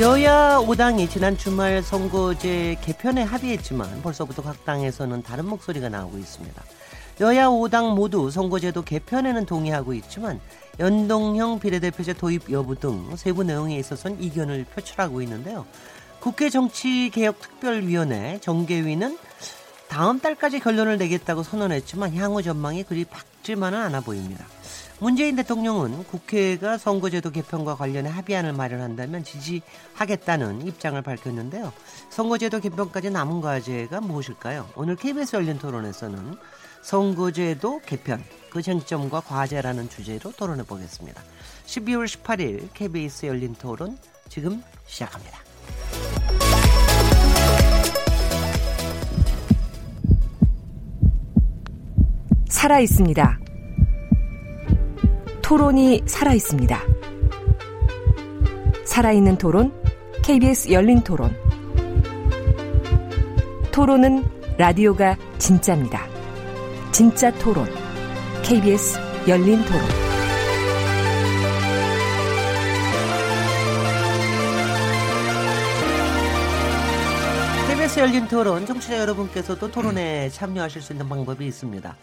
[0.00, 6.62] 여야 5당이 지난 주말 선거제 개편에 합의했지만 벌써부터 각 당에서는 다른 목소리가 나오고 있습니다.
[7.20, 10.38] 여야 5당 모두 선거제도 개편에는 동의하고 있지만
[10.78, 15.66] 연동형 비례대표제 도입 여부 등 세부 내용에 있어서는 이견을 표출하고 있는데요.
[16.20, 19.18] 국회 정치개혁특별위원회 정계위는
[19.88, 24.44] 다음 달까지 결론을 내겠다고 선언했지만 향후 전망이 그리 밝지만은 않아 보입니다.
[25.00, 31.72] 문재인 대통령은 국회가 선거제도 개편과 관련해 합의안을 마련한다면 지지하겠다는 입장을 밝혔는데요.
[32.10, 34.68] 선거제도 개편까지 남은 과제가 무엇일까요?
[34.74, 36.36] 오늘 KBS 열린 토론에서는
[36.82, 41.22] 선거제도 개편, 그 쟁점과 과제라는 주제로 토론해 보겠습니다.
[41.66, 43.96] 12월 18일 KBS 열린 토론
[44.28, 45.38] 지금 시작합니다.
[52.48, 53.47] 살아 있습니다.
[55.48, 56.78] 토론이 살아 있습니다.
[58.84, 59.72] 살아있는 토론,
[60.22, 61.34] KBS 열린 토론.
[63.72, 64.26] 토론은
[64.58, 66.06] 라디오가 진짜입니다.
[66.92, 67.66] 진짜 토론,
[68.42, 70.08] KBS 열린 토론.
[77.96, 81.96] 열린 토론, 청취자 여러분께서도 토론에 참여하실 수 있는 방법이 있습니다.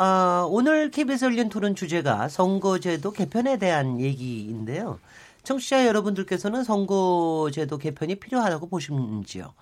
[0.00, 4.98] 어, 오늘 KBS 열린 토론 주제가 선거제도 개편에 대한 얘기인데요.
[5.42, 9.52] 청취자 여러분들께서는 선거제도 개편이 필요하다고 보시는지요?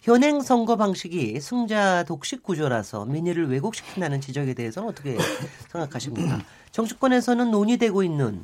[0.00, 5.18] 현행 선거 방식이 승자 독식 구조라서 민의를 왜곡시킨다는 지적에 대해서는 어떻게
[5.70, 6.40] 생각하십니까?
[6.70, 8.42] 정치권에서는 논의되고 있는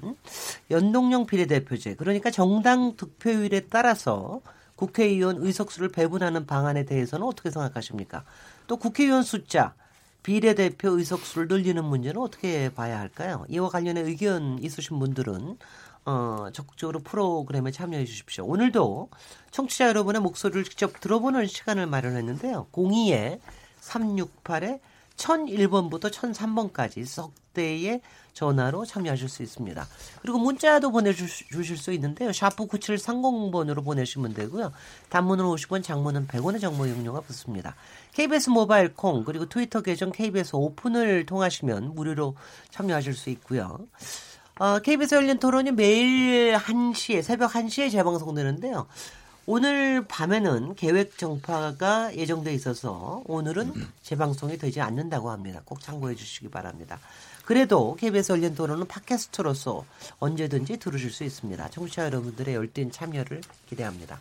[0.71, 4.43] 연동형 비례대표제, 그러니까 정당 득표율에 따라서
[4.77, 8.25] 국회의원 의석수를 배분하는 방안에 대해서는 어떻게 생각하십니까?
[8.67, 9.73] 또 국회의원 숫자,
[10.29, 13.47] 비례대표 의석수를 늘리는 문제는 어떻게 봐야 할까요?
[13.49, 15.57] 이와 관련해 의견 있으신 분들은
[16.05, 18.45] 어, 적극적으로 프로그램에 참여해 주십시오.
[18.45, 19.09] 오늘도
[19.53, 22.67] 청취자 여러분의 목소리를 직접 들어보는 시간을 마련했는데요.
[22.73, 23.41] 02에
[23.81, 24.81] 368에
[25.19, 28.01] 1001번부터 1003번까지 석대의
[28.33, 29.87] 전화로 참여하실 수 있습니다.
[30.23, 32.33] 그리고 문자도 보내주실 수 있는데요.
[32.33, 34.73] 샤프 9730번으로 보내시면 되고요.
[35.11, 37.75] 단문은 50원, 장문은 100원의 정보 이용료가 붙습니다.
[38.13, 42.37] KBS 모바일 콩 그리고 트위터 계정 KBS 오픈을 통하시면 무료로
[42.71, 43.81] 참여하실 수 있고요.
[44.61, 48.87] 어, KBS 열린 토론이 매일 1시에 새벽 1시에 재방송되는데요.
[49.51, 53.73] 오늘 밤에는 계획 정파가 예정돼 있어서 오늘은
[54.03, 55.63] 재방송이 되지 않는다고 합니다.
[55.65, 57.01] 꼭 참고해 주시기 바랍니다.
[57.47, 59.87] 그래도 KBS 열린 토론은 팟캐스트로서
[60.19, 61.71] 언제든지 들으실 수 있습니다.
[61.71, 64.21] 청취자 여러분들의 열띤 참여를 기대합니다.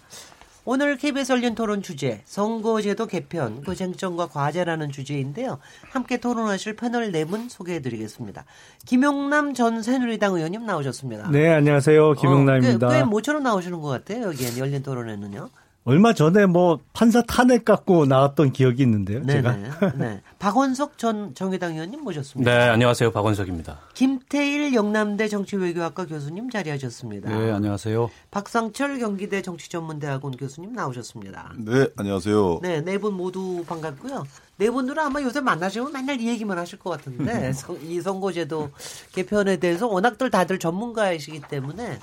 [0.70, 5.60] 오늘 KBS 열린 토론 주제 선거제도 개편 그 쟁점과 과제라는 주제인데요.
[5.92, 8.44] 함께 토론하실 패널 네 분 소개해드리겠습니다.
[8.86, 11.30] 김용남 전 새누리당 의원님 나오셨습니다.
[11.32, 12.86] 네 안녕하세요 김용남입니다.
[12.86, 15.50] 어, 꽤, 꽤 모처럼 나오시는 것 같아요 여기에 열린 토론에는요.
[15.88, 19.22] 얼마 전에 뭐 판사 탄핵 갖고 나왔던 기억이 있는데요.
[19.24, 19.32] 네네.
[19.80, 19.94] 제가.
[19.96, 20.22] 네.
[20.38, 22.52] 박원석 전 정의당 의원님 모셨습니다.
[22.52, 23.10] 네, 안녕하세요.
[23.14, 23.80] 박원석입니다.
[23.94, 27.30] 김태일 영남대 정치외교학과 교수님 자리하셨습니다.
[27.30, 28.10] 네, 안녕하세요.
[28.32, 31.54] 박상철 경기대 정치전문대학원 교수님 나오셨습니다.
[31.58, 32.60] 네, 안녕하세요.
[32.64, 34.26] 네, 네 분 모두 반갑고요.
[34.58, 37.54] 네 분들은 아마 요새 만나시면 맨날 이 얘기만 하실 것 같은데
[37.88, 38.72] 이 선거제도
[39.14, 41.98] 개편에 대해서 워낙들 다들 전문가이시기 때문에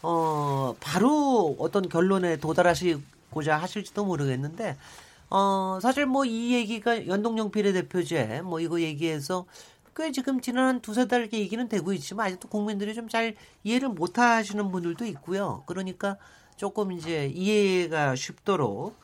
[0.00, 2.96] 어 바로 어떤 결론에 도달하시
[3.30, 4.76] 고자 하실지도 모르겠는데
[5.30, 9.46] 어 사실 뭐 이 얘기가 연동형 비례대표제 뭐 이거 얘기해서
[9.96, 13.34] 꽤 지금 지난 한 두세 달 얘기는 되고 있지만 아직도 국민들이 좀 잘
[13.64, 15.62] 이해를 못 하시는 분들도 있고요.
[15.66, 16.16] 그러니까
[16.56, 18.96] 조금 이제 이해가 쉽도록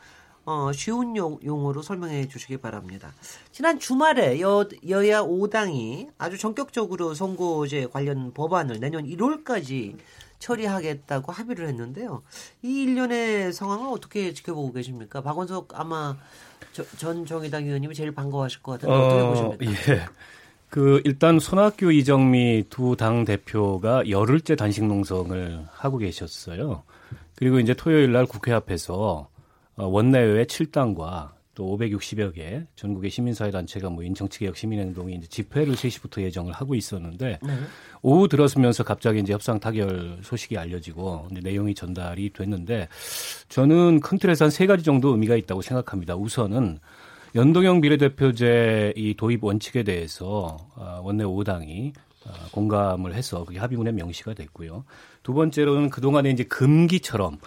[0.44, 3.12] 어, 쉬운 용, 용어로 설명해 주시기 바랍니다.
[3.52, 9.96] 지난 주말에 여, 여야 5당이 아주 전격적으로 선거제 관련 법안을 내년 1월까지
[10.43, 12.23] 처리하겠다고 합의를 했는데요.
[12.62, 15.23] 이 일련의 상황을 어떻게 지켜보고 계십니까?
[15.23, 16.17] 박원석 아마
[16.73, 19.93] 저, 전 정의당 의원님이 제일 반가워하실 것 같은데 어떻게 어, 보십니까?
[19.94, 20.05] 예.
[20.69, 26.83] 그 일단 손학규 이정미 두 당 대표가 열흘째 단식 농성을 하고 계셨어요.
[27.37, 29.29] 그리고 이제 토요일 날 국회 앞에서
[29.77, 36.22] 어, 원내외 7당과 또 560여 개 전국의 시민사회 단체가 모인 정치개혁 시민행동이 이제 집회를 3시부터
[36.22, 37.58] 예정을 하고 있었는데 네.
[38.00, 42.88] 오후 들었으면서 갑자기 이제 협상 타결 소식이 알려지고 내용이 전달이 됐는데
[43.49, 46.14] 저는 큰 틀에서 한 세 가지 정도 의미가 있다고 생각합니다.
[46.14, 46.78] 우선은
[47.34, 51.93] 연동형 비례대표제 이 도입 원칙에 대해서 아, 원내 5당이
[52.26, 54.84] 아, 공감을 해서 그게 합의문에 명시가 됐고요.
[55.22, 57.38] 두 번째로는 그동안에 이제 금기처럼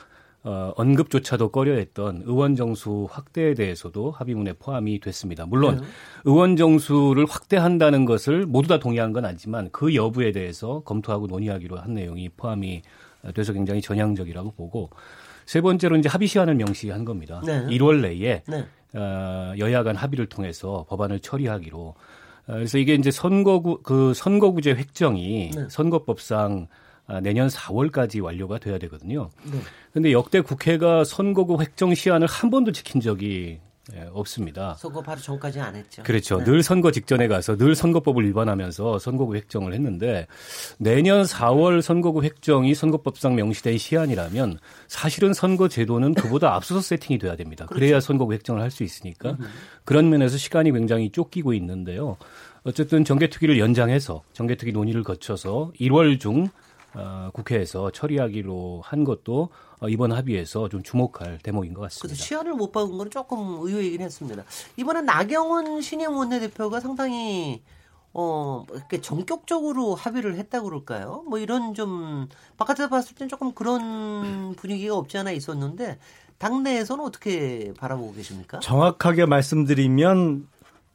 [0.45, 5.47] 어, 언급조차도 꺼려했던 의원 정수 확대에 대해서도 합의문에 포함이 됐습니다.
[5.47, 5.87] 물론 네.
[6.25, 11.95] 의원 정수를 확대한다는 것을 모두 다 동의한 건 아니지만 그 여부에 대해서 검토하고 논의하기로 한
[11.95, 12.83] 내용이 포함이
[13.33, 14.91] 돼서 굉장히 전향적이라고 보고
[15.47, 17.41] 세 번째로 이제 합의 시한을 명시한 겁니다.
[17.43, 17.65] 네.
[17.65, 18.65] 1월 내에 네.
[18.93, 21.79] 어, 여야 간 합의를 통해서 법안을 처리하기로.
[21.79, 21.95] 어,
[22.45, 25.65] 그래서 이게 이제 선거구 그 선거구제 획정이 네.
[25.69, 26.67] 선거법상
[27.07, 29.29] 아, 내년 4월까지 완료가 돼야 되거든요.
[29.95, 30.01] 네.
[30.01, 33.59] 근데 역대 국회가 선거구 획정 시한을 한 번도 지킨 적이
[33.93, 34.73] 예, 없습니다.
[34.79, 36.01] 선거 바로 전까지 안 했죠.
[36.03, 36.39] 그렇죠.
[36.39, 36.43] 네.
[36.45, 40.25] 늘 선거 직전에 가서 늘 선거법을 위반하면서 선거구 획정을 했는데
[40.79, 44.57] 내년 4월 선거구 획정이 선거법상 명시된 시한이라면
[44.87, 47.67] 사실은 선거 제도는 그보다 앞서서 세팅이 돼야 됩니다.
[47.67, 47.79] 그렇죠.
[47.79, 49.45] 그래야 선거구 획정을 할 수 있으니까 음.
[49.85, 52.17] 그런 면에서 시간이 굉장히 쫓기고 있는데요.
[52.63, 56.49] 어쨌든 정개특위를 연장해서 정개특위 논의를 거쳐서 1월 중
[56.95, 59.49] 어, 국회에서 처리하기로 한 것도
[59.79, 62.07] 어, 이번 합의에서 좀 주목할 대목인 것 같습니다.
[62.07, 64.43] 그래서 시한을 못 박은 건 조금 의외이긴 했습니다.
[64.77, 67.61] 이번엔 나경원 신임 원내대표가 상당히
[68.13, 71.25] 어, 이렇게 전격적으로 합의를 했다 그럴까요?
[71.27, 75.99] 뭐 이런 좀 바깥에서 봤을 땐 조금 그런 분위기가 없지 않아 있었는데
[76.37, 78.59] 당내에서는 어떻게 바라보고 계십니까?
[78.59, 80.47] 정확하게 말씀드리면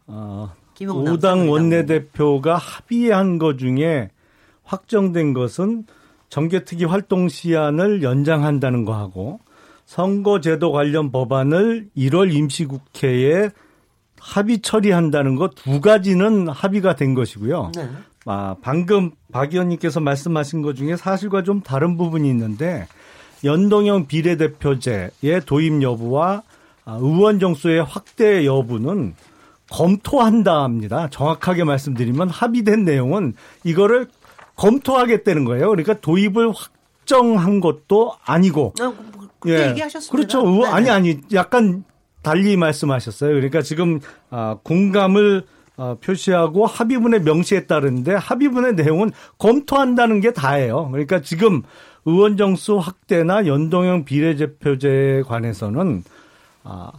[0.06, 4.11] 어, 5당 원내대표가 합의한 것 중에
[4.70, 5.84] 확정된 것은
[6.28, 9.40] 정개특위 활동 시한을 연장한다는 거하고
[9.84, 13.50] 선거제도 관련 법안을 1월 임시국회에
[14.20, 17.72] 합의 처리한다는 것 두 가지는 합의가 된 것이고요.
[17.75, 17.88] 네.
[18.26, 22.87] 아, 방금 박 의원님께서 말씀하신 것 중에 사실과 좀 다른 부분이 있는데
[23.43, 26.43] 연동형 비례대표제의 도입 여부와
[26.84, 29.14] 아, 의원 정수의 확대 여부는
[29.70, 31.08] 검토한다 합니다.
[31.11, 33.34] 정확하게 말씀드리면 합의된 내용은
[33.64, 34.06] 이거를
[34.60, 35.70] 검토하겠다는 거예요.
[35.70, 38.74] 그러니까 도입을 확정한 것도 아니고.
[38.80, 38.92] 아,
[39.38, 39.70] 그 예.
[39.70, 40.12] 얘기하셨습니다.
[40.12, 40.42] 그렇죠.
[40.42, 40.66] 네네.
[40.66, 41.82] 아니 아니 약간
[42.22, 43.30] 달리 말씀하셨어요.
[43.30, 45.44] 그러니까 지금 아, 공감을
[45.78, 50.90] 어, 표시하고 합의문에 명시했다는데 합의문의 내용은 검토한다는 게 다예요.
[50.90, 51.62] 그러니까 지금
[52.04, 56.04] 의원 정수 확대나 연동형 비례대표제에 관해서는
[56.64, 56.92] 아,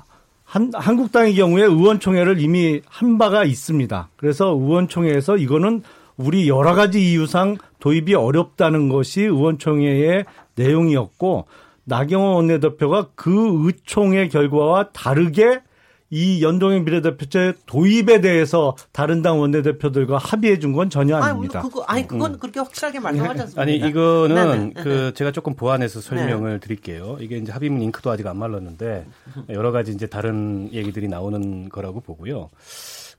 [0.43, 4.09] 한, 한국당의 경우에 의원총회를 이미 한 바가 있습니다.
[4.15, 5.83] 그래서 의원총회에서 이거는
[6.21, 10.25] 우리 여러 가지 이유상 도입이 어렵다는 것이 의원총회의
[10.55, 11.45] 내용이었고
[11.83, 15.61] 나경원 원내대표가 그 의총의 결과와 다르게
[16.13, 21.59] 이 연동형 비례대표제 도입에 대해서 다른 당 원내대표들과 합의해 준 건 전혀 아닙니다.
[21.59, 22.39] 아니, 그거, 아니 그건 음.
[22.39, 23.61] 그렇게 확실하게 말씀하지 않습니다.
[23.61, 24.73] 아니 이거는 네네.
[24.75, 24.83] 네.
[24.83, 26.59] 그 제가 조금 보완해서 설명을 네.
[26.59, 27.15] 드릴게요.
[27.21, 29.05] 이게 이제 합의문 잉크도 아직 안 말랐는데
[29.49, 32.49] 여러 가지 이제 다른 얘기들이 나오는 거라고 보고요.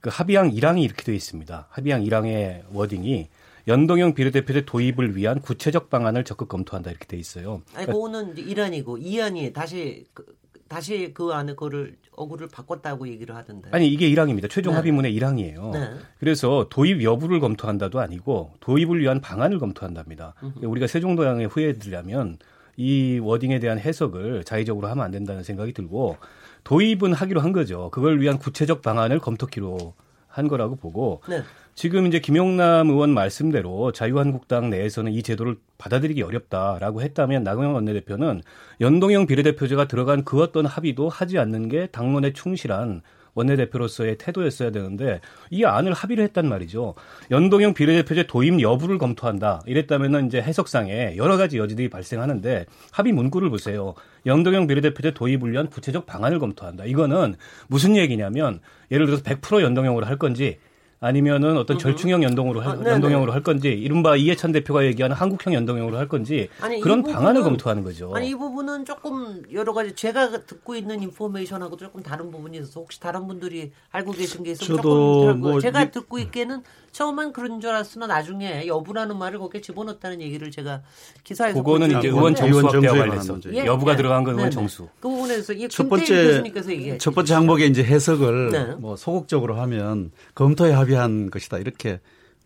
[0.03, 1.67] 그 합의안 1항이 이렇게 되어 있습니다.
[1.69, 3.29] 합의안 1항의 워딩이
[3.69, 7.61] 연동형 비례대표제 도입을 위한 구체적 방안을 적극 검토한다 이렇게 돼 있어요.
[7.73, 10.25] 아니 그거는 1안이고 2안이 다시 그,
[10.67, 13.69] 다시 그 안에 거를 어구를 바꿨다고 얘기를 하던데.
[13.71, 14.49] 아니 이게 1항입니다.
[14.49, 14.75] 최종 네.
[14.75, 15.71] 합의문의 1항이에요.
[15.71, 15.91] 네.
[16.19, 20.33] 그래서 도입 여부를 검토한다도 아니고 도입을 위한 방안을 검토한답니다.
[20.43, 20.65] 음흠.
[20.65, 22.39] 우리가 세종도양에 후회드리려면
[22.75, 26.17] 이 워딩에 대한 해석을 자의적으로 하면 안 된다는 생각이 들고
[26.63, 27.89] 도입은 하기로 한 거죠.
[27.91, 29.93] 그걸 위한 구체적 방안을 검토키로
[30.33, 31.43] 한 거라고 보고 네.
[31.75, 38.41] 지금 이제 김용남 의원 말씀대로 자유한국당 내에서는 이 제도를 받아들이기 어렵다라고 했다면 나경원 원내대표는
[38.81, 43.01] 연동형 비례대표제가 들어간 그 어떤 합의도 하지 않는 게 당론에 충실한
[43.35, 46.95] 원내대표로서의 태도였어야 되는데 이 안을 합의를 했단 말이죠.
[47.31, 49.61] 연동형 비례대표제 도입 여부를 검토한다.
[49.65, 53.93] 이랬다면은 이제 해석상에 여러 가지 여지들이 발생하는데 합의 문구를 보세요.
[54.25, 56.85] 연동형 비례대표제 도입을 위한 구체적 방안을 검토한다.
[56.85, 57.35] 이거는
[57.67, 58.59] 무슨 얘기냐면
[58.91, 60.59] 예를 들어서 100% 연동형으로 할 건지
[61.03, 65.97] 아니면은 어떤 절충형 연동으로 할, 아, 연동형으로 할 건지 이른바 이해찬 대표가 얘기하는 한국형 연동형으로
[65.97, 68.15] 할 건지 아니, 그런 부분은, 방안을 검토하는 거죠.
[68.15, 73.01] 아니 이 부분은 조금 여러 가지 제가 듣고 있는 인포메이션하고 조금 다른 부분이 있어서 혹시
[73.01, 76.63] 다른 분들이 알고 계신 게 있으면 조금 뭐 제가 듣고 있기에는
[76.93, 80.81] 처음엔 그런 줄 알았으나 나중에 여부라는 말을 거기에 집어넣었다는 얘기를 제가
[81.23, 83.97] 기사에서 그거는 이제 의원 정수 확대와 관련해서 예, 여부가 예.
[83.97, 84.87] 들어간 건 의원 정수.
[84.99, 88.65] 그 부분에서 첫 번째 첫 번째 항목의 이제 해석을 네.
[88.75, 91.99] 뭐 소극적으로 하면 검토에 합의한 것이다 이렇게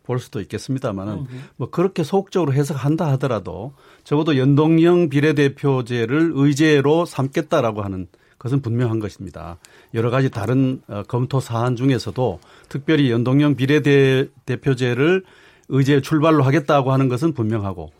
[0.04, 1.26] 볼 수도 있겠습니다만은
[1.58, 3.74] 뭐 그렇게 소극적으로 해석한다 하더라도
[4.06, 8.08] 적어도 연동형 비례대표제를 의제로 삼겠다라고 하는
[8.40, 9.58] 것은 분명한 것입니다.
[9.94, 12.40] 여러 가지 다른 어, 검토 사안 중에서도
[12.70, 15.24] 특별히 연동형 비례대표제를
[15.70, 17.92] 의제 출발로 하겠다고 하는 것은 분명하고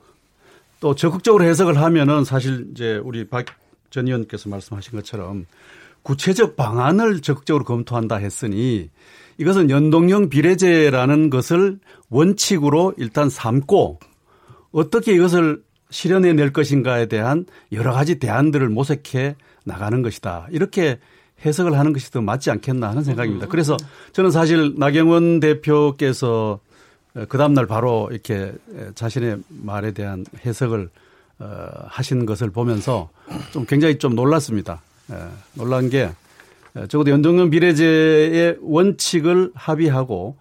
[0.80, 3.46] 또 적극적으로 해석을 하면은 사실 이제 우리 박
[3.90, 5.46] 전 의원께서 말씀하신 것처럼
[6.04, 8.90] 구체적 방안을 적극적으로 검토한다 했으니
[9.38, 11.80] 이것은 연동형 비례제라는 것을
[12.10, 14.00] 원칙으로 일단 삼고
[14.72, 20.48] 어떻게 이것을 실현해 낼 것인가에 대한 여러 가지 대안들을 모색해 나가는 것이다.
[20.52, 21.00] 이렇게
[21.46, 23.48] 해석을 하는 것이 더 맞지 않겠나 하는 생각입니다.
[23.48, 23.78] 그래서
[24.12, 26.60] 저는 사실 나경원 대표께서
[27.30, 28.54] 그 다음날 바로 이렇게
[28.96, 30.90] 자신의 말에 대한 해석을
[31.40, 33.10] 어, 하신 것을 보면서
[33.52, 34.82] 좀 굉장히 좀 놀랐습니다.
[35.54, 36.12] 놀란 게
[36.90, 40.36] 적어도 연동형 비례제의 원칙을 합의하고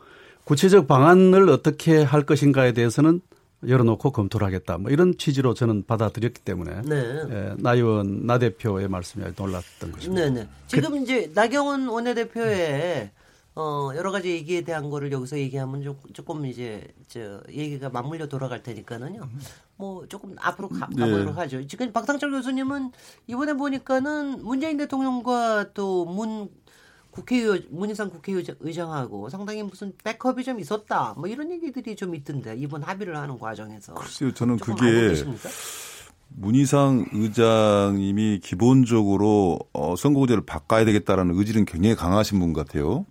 [0.45, 3.21] 구체적 방안을 어떻게 할 것인가에 대해서는
[3.67, 4.79] 열어놓고 검토를 하겠다.
[4.79, 6.97] 뭐 이런 취지로 저는 받아들였기 때문에 네.
[6.97, 10.25] 예, 나 의원 나 대표의 말씀이 놀랐던 것입니다.
[10.25, 10.41] 네네.
[10.43, 10.49] 네.
[10.67, 13.11] 지금 그, 이제 나경원 원내대표의
[13.55, 18.63] 어 여러 가지 얘기에 대한 거를 여기서 얘기하면 좀, 조금 이제 저 얘기가 맞물려 돌아갈
[18.63, 19.23] 테니까는요.
[19.77, 21.41] 뭐 조금 앞으로 가, 가보도록 네.
[21.41, 21.67] 하죠.
[21.67, 22.93] 지금 박상철 교수님은
[23.27, 26.51] 이번에 보니까는 문재인 대통령과 또문
[27.17, 31.15] 국회의원 문희상 국회의장하고 상당히 무슨 백업이 좀 있었다.
[31.17, 33.95] 뭐 이런 얘기들이 좀 있던데 이번 합의를 하는 과정에서.
[33.95, 35.15] 글쎄요, 저는 그게
[36.29, 43.07] 문희상 의장님이 기본적으로 어, 선거구제를 바꿔야 되겠다라는 의지는 굉장히 강하신 분 같아요.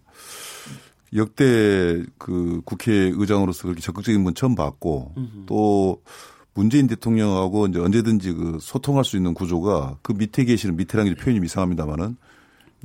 [1.15, 5.45] 역대 그 국회의장으로서 그렇게 적극적인 분 처음 봤고 음흠.
[5.47, 6.03] 또
[6.53, 11.43] 문재인 대통령하고 이제 언제든지 그 소통할 수 있는 구조가 그 밑에 계시는 밑에라는 게 표현이
[11.43, 12.17] 이상합니다만은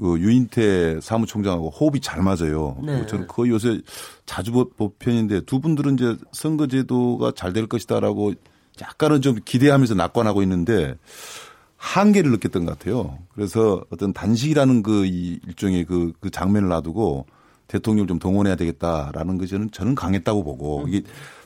[0.00, 2.76] 그 유인태 사무총장하고 호흡이 잘 맞아요.
[2.82, 3.04] 네.
[3.06, 3.80] 저는 거의 요새
[4.26, 8.34] 자주 보 편인데 두 분들은 이제 선거제도가 잘 될 것이다라고
[8.80, 10.96] 약간은 좀 기대하면서 낙관하고 있는데
[11.76, 13.18] 한계를 느꼈던 것 같아요.
[13.34, 17.26] 그래서 어떤 단식이라는 그 일종의 그, 그 장면을 놔두고
[17.68, 21.02] 대통령을 좀 동원해야 되겠다라는 것이 저는, 저는 강했다고 보고 이게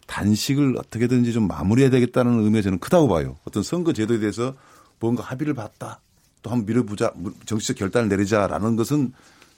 [0.06, 3.36] 단식을 어떻게든지 좀 마무리해야 되겠다는 의미가 저는 크다고 봐요.
[3.44, 4.54] 어떤 선거 제도에 대해서
[5.00, 6.00] 뭔가 합의를 봤다.
[6.44, 7.12] 또 한번 밀어보자
[7.46, 9.12] 정치적 결단을 내리자라는 것은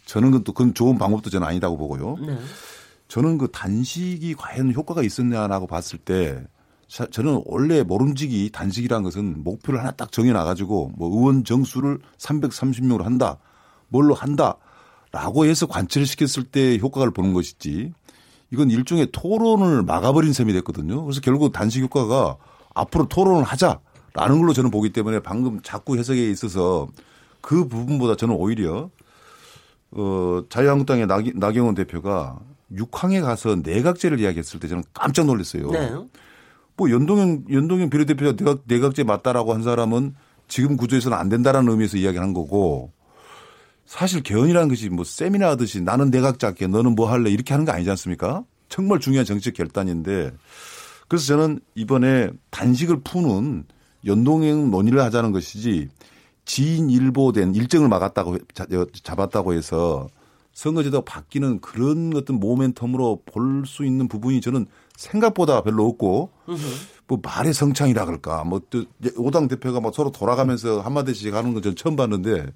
[0.07, 2.16] 저는 그건 또 그건 좋은 방법도 저는 아니다고 보고요.
[2.25, 2.38] 네.
[3.09, 6.43] 저는 그 단식이 과연 효과가 있었냐라고 봤을 때
[6.88, 13.38] 저는 원래 모름지기 단식이라는 것은 목표를 하나 딱 정해놔가지고 뭐 의원 정수를 330명으로 한다.
[13.88, 14.57] 뭘로 한다.
[15.11, 17.93] 라고 해서 관철을 시켰을 때 효과를 보는 것이지
[18.52, 21.02] 이건 일종의 토론을 막아버린 셈이 됐거든요.
[21.05, 22.37] 그래서 결국 단식 효과가
[22.75, 23.81] 앞으로 토론을 하자.
[24.16, 26.88] 라는 걸로 저는 보기 때문에 방금 자꾸 해석에 있어서
[27.42, 28.90] 그 부분보다 저는 오히려
[29.90, 32.38] 어, 자유한국당의 나, 나경원 대표가
[32.75, 35.70] 육항에 가서 내각제를 이야기했을 때 저는 깜짝 놀랐어요.
[35.70, 35.92] 네.
[36.76, 40.14] 뭐 연동형 연동형 비례대표가 내각 내각제 맞다라고 한 사람은
[40.49, 42.92] 지금 구조에서는 안 된다라는 의미에서 이야기한 거고
[43.85, 47.73] 사실 개헌이라는 것이 뭐 세미나 하듯이 나는 내각제 할게 너는 뭐 할래 이렇게 하는 거
[47.73, 48.44] 아니지 않습니까?
[48.68, 50.32] 정말 중요한 정치적 결단인데
[51.08, 53.64] 그래서 저는 이번에 단식을 푸는
[54.07, 55.89] 연동형 논의를 하자는 것이지
[56.45, 58.39] 지인 일보된 일정을 막았다고
[59.03, 60.09] 잡았다고 해서
[60.53, 66.31] 선거제도가 바뀌는 그런 어떤 모멘텀으로 볼 수 있는 부분이 저는 생각보다 별로 없고
[67.09, 68.45] 뭐 말의 성창이라 그럴까.
[68.45, 68.85] 뭐또
[69.17, 72.47] 오당 대표가 뭐 서로 돌아가면서 한마디씩 하는 건 저는 처음 봤는데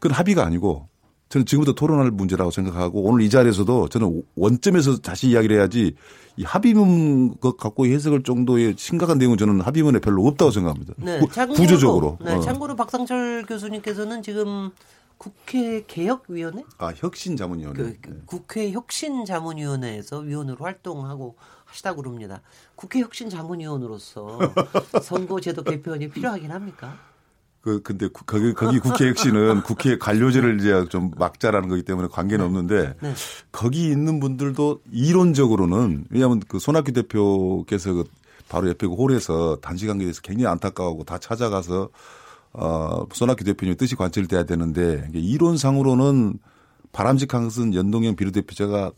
[0.00, 0.88] 그건 합의가 아니고
[1.32, 5.94] 저는 지금부터 토론할 문제라고 생각하고 오늘 이 자리에서도 저는 원점에서 다시 이야기를 해야지
[6.36, 10.92] 이 합의문 것 갖고 해석할 정도의 심각한 내용은 저는 합의문에 별로 없다고 생각합니다.
[10.98, 12.18] 네, 참고로, 구조적으로.
[12.20, 12.40] 네, 어.
[12.40, 14.72] 참고로 박상철 교수님께서는 지금
[15.16, 16.64] 국회 개혁위원회?
[16.76, 17.82] 아 혁신자문위원회.
[17.82, 18.16] 그, 그 네.
[18.26, 22.42] 국회 혁신자문위원회에서 위원으로 활동하고 하시다 그럽니다.
[22.74, 24.38] 국회 혁신자문위원으로서
[25.02, 26.98] 선거제도 개편이 필요하긴 합니까?
[27.62, 32.44] 그 근데 거기 거기 국회 혁신은 국회 관료제를 이제 좀 막자라는 거기 때문에 관계는 네.
[32.44, 33.14] 없는데 네.
[33.52, 38.04] 거기 있는 분들도 이론적으로는 왜냐하면 그 손학규 대표께서 그
[38.48, 41.88] 바로 옆에 그 홀에서 단식 관계에 대해서 굉장히 안타까워하고 다 찾아가서
[42.52, 46.40] 어 손학규 대표님 뜻이 관철돼야 되는데 이론상으로는
[46.90, 48.90] 바람직한 것은 연동형 비례대표제가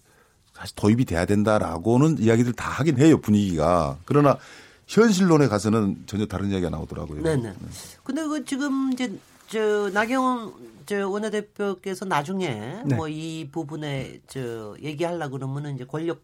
[0.55, 4.39] 다시 도입이 돼야 된다라고는 이야기들 다 하긴 해요 분위기가 그러나
[4.87, 7.23] 현실론에 가서는 전혀 다른 이야기가 나오더라고요.
[7.23, 7.43] 네네.
[7.51, 7.55] 네.
[8.03, 10.53] 근데 그 지금 이제 저 나경원
[10.87, 12.95] 저 원내대표께서 나중에 네.
[12.97, 16.23] 뭐이 부분에 저 얘기하려 그러면은 이제 권력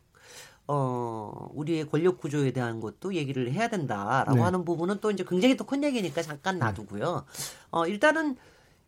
[0.68, 4.40] 어 우리의 권력 구조에 대한 것도 얘기를 해야 된다라고 네.
[4.42, 6.64] 하는 부분은 또 이제 굉장히 또 큰 얘기니까 잠깐 네.
[6.66, 7.24] 놔두고요.
[7.70, 8.36] 어 일단은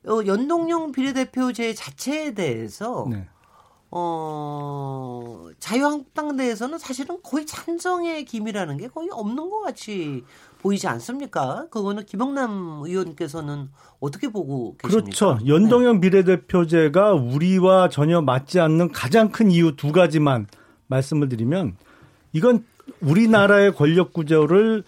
[0.06, 3.26] 어 연동형 비례대표제 자체에 대해서 네.
[3.94, 10.25] 어, 자유한국당 내에서는 사실은 거의 찬성의 기미라는 게 거의 없는 것 같이
[10.62, 11.66] 보이지 않습니까?
[11.70, 13.68] 그거는 김영남 의원께서는
[14.00, 15.11] 어떻게 보고 계십니까?
[15.11, 15.38] 그렇죠.
[15.46, 16.08] 연동형 네.
[16.08, 20.46] 비례대표제가 우리와 전혀 맞지 않는 가장 큰 이유 두 가지만
[20.87, 21.76] 말씀을 드리면
[22.32, 22.64] 이건
[23.02, 24.84] 우리나라의 권력 구조를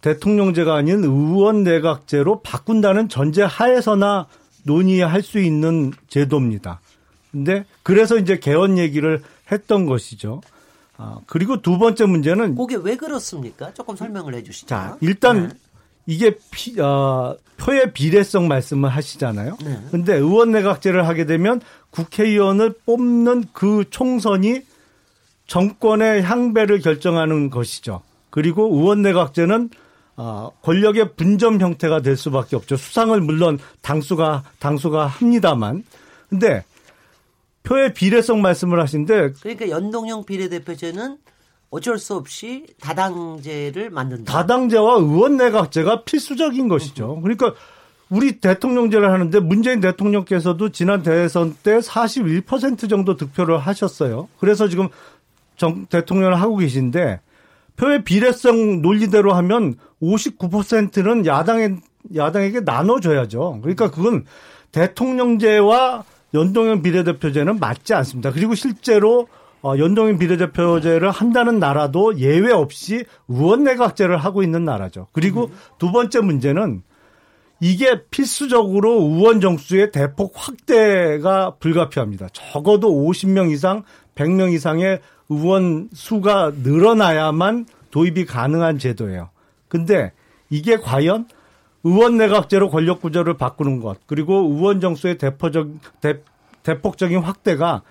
[0.00, 4.26] 대통령제가 아닌 의원 내각제로 바꾼다는 전제 하에서나
[4.64, 6.80] 논의할 수 있는 제도입니다.
[7.30, 10.40] 근데 그래서 이제 개헌 얘기를 했던 것이죠.
[10.96, 13.72] 아, 그리고 두 번째 문제는 그게 왜 그렇습니까?
[13.72, 14.66] 조금 설명을 해 주시죠.
[14.66, 15.54] 자, 일단 네.
[16.06, 19.56] 이게 피, 어, 표의 비례성 말씀을 하시잖아요.
[19.64, 19.80] 네.
[19.90, 21.60] 근데 의원 내각제를 하게 되면
[21.90, 24.62] 국회의원을 뽑는 그 총선이
[25.46, 28.02] 정권의 향배를 결정하는 것이죠.
[28.30, 29.70] 그리고 의원 내각제는
[30.16, 32.76] 어, 권력의 분점 형태가 될 수밖에 없죠.
[32.76, 35.82] 수상을 물론 당수가 당수가 합니다만.
[36.28, 36.64] 근데
[37.62, 41.18] 표의 비례성 말씀을 하신데 그러니까 연동형 비례대표제는
[41.70, 44.32] 어쩔 수 없이 다당제를 만든다.
[44.32, 47.20] 다당제와 의원 내각제가 필수적인 것이죠.
[47.22, 47.54] 그러니까
[48.08, 54.28] 우리 대통령제를 하는데 문재인 대통령께서도 지난 대선 때 41% 정도 득표를 하셨어요.
[54.38, 54.88] 그래서 지금
[55.56, 57.20] 정, 대통령을 하고 계신데
[57.76, 61.76] 표의 비례성 논리대로 하면 59%는 야당에
[62.14, 63.60] 야당에게 나눠줘야죠.
[63.62, 64.24] 그러니까 그건
[64.72, 68.32] 대통령제와 연동형 비례대표제는 맞지 않습니다.
[68.32, 69.28] 그리고 실제로
[69.62, 75.08] 어, 연동형 비례대표제를 한다는 나라도 예외 없이 의원 내각제를 하고 있는 나라죠.
[75.12, 75.52] 그리고 음.
[75.78, 76.82] 두 번째 문제는
[77.60, 82.28] 이게 필수적으로 의원 정수의 대폭 확대가 불가피합니다.
[82.32, 83.82] 적어도 50명 이상,
[84.14, 89.28] 100명 이상의 의원 수가 늘어나야만 도입이 가능한 제도예요.
[89.68, 90.12] 근데
[90.48, 91.26] 이게 과연
[91.84, 95.68] 의원 내각제로 권력 구조를 바꾸는 것 그리고 의원 정수의 대포적
[96.00, 96.20] 대,
[96.62, 97.82] 대폭적인 확대가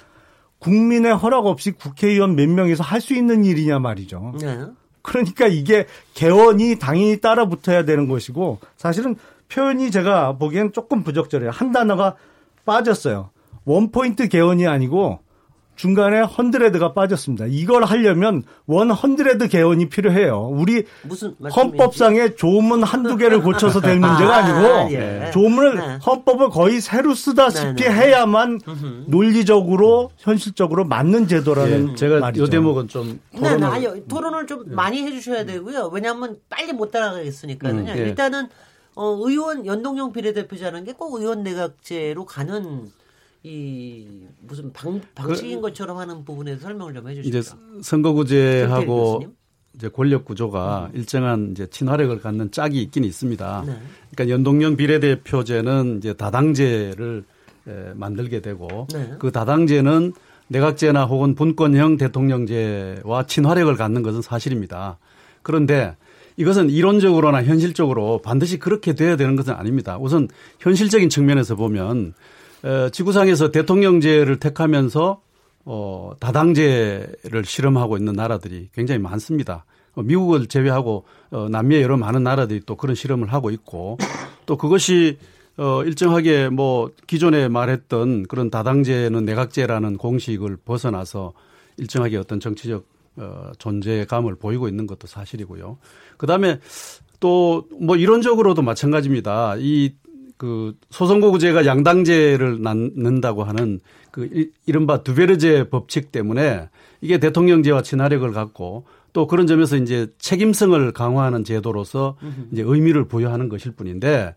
[0.60, 4.34] 국민의 허락 없이 국회의원 몇 명이서 할 수 있는 일이냐 말이죠.
[4.42, 4.66] 네.
[5.02, 9.16] 그러니까 이게 개헌이 당연히 따라 붙어야 되는 것이고 사실은
[9.48, 11.50] 표현이 제가 보기엔 조금 부적절해요.
[11.50, 12.16] 한 단어가
[12.66, 13.32] 빠졌어요.
[13.66, 15.20] 원포인트 개헌이 아니고
[15.84, 17.46] 중간에 헌드레드가 빠졌습니다.
[17.48, 20.50] 이걸 하려면 원 헌드레드 개헌이 필요해요.
[20.52, 20.84] 우리
[21.56, 25.32] 헌법상의 조문 한두 개를 고쳐서 될 문제가 아, 아니고 아, 예.
[25.32, 26.00] 조문을 네.
[26.06, 27.96] 헌법을 거의 새로 쓰다시피 네, 네.
[27.96, 28.60] 해야만
[29.08, 32.44] 논리적으로 현실적으로 맞는 제도라는 예, 제가 말이죠.
[32.44, 34.76] 이 대목은 좀 토론을, 네, 아니, 토론을 좀 예.
[34.76, 35.92] 많이 해주셔야 되고요.
[35.94, 37.74] 왜냐하면 빨리 못 따라가겠으니까요.
[37.74, 37.94] 음, 예.
[37.94, 38.50] 일단은
[38.96, 42.88] 어, 의원 연동형 비례대표제라는 게 꼭 의원 내각제로 가는
[43.44, 44.06] 이
[44.42, 47.38] 무슨 방, 방식인 그, 것처럼 하는 부분에서 설명을 좀 해주시죠.
[47.38, 47.50] 이제
[47.82, 49.24] 선거구제하고
[49.76, 50.98] 이제 권력 구조가 음.
[50.98, 53.64] 일정한 이제 친화력을 갖는 짝이 있긴 있습니다.
[53.66, 53.78] 네.
[54.12, 57.24] 그러니까 연동형 비례대표제는 이제 다당제를
[57.68, 59.14] 에, 만들게 되고 네.
[59.20, 60.14] 그 다당제는
[60.50, 64.98] 내각제나 혹은 분권형 대통령제와 친화력을 갖는 것은 사실입니다.
[65.44, 65.96] 그런데
[66.36, 69.98] 이것은 이론적으로나 현실적으로 반드시 그렇게 돼야 되는 것은 아닙니다.
[70.00, 70.28] 우선
[70.60, 72.14] 현실적인 측면에서 보면
[72.92, 75.22] 지구상에서 대통령제를 택하면서
[75.66, 79.66] 어, 다당제를 실험하고 있는 나라들이 굉장히 많습니다.
[79.94, 83.98] 어, 미국을 제외하고 어, 남미의 여러 많은 나라들이 또 그런 실험을 하고 있고
[84.46, 85.18] 또 그것이
[85.58, 91.34] 어, 일정하게 뭐 기존에 말했던 그런 다당제는 내각제라는 공식을 벗어나서
[91.78, 92.86] 일정하게 어떤 정치적
[93.18, 95.78] 어, 존재감을 보이고 있는 것도 사실이고요.
[96.18, 96.60] 그 다음에
[97.20, 99.56] 또 뭐 이론적으로도 마찬가지입니다.
[99.58, 99.94] 이
[100.40, 106.70] 그 소선거구제가 양당제를 낳는다고 하는 그 이른바 두베르제 법칙 때문에
[107.02, 112.16] 이게 대통령제와 친화력을 갖고 또 그런 점에서 이제 책임성을 강화하는 제도로서
[112.54, 114.34] 이제 의미를 부여하는 것일 뿐인데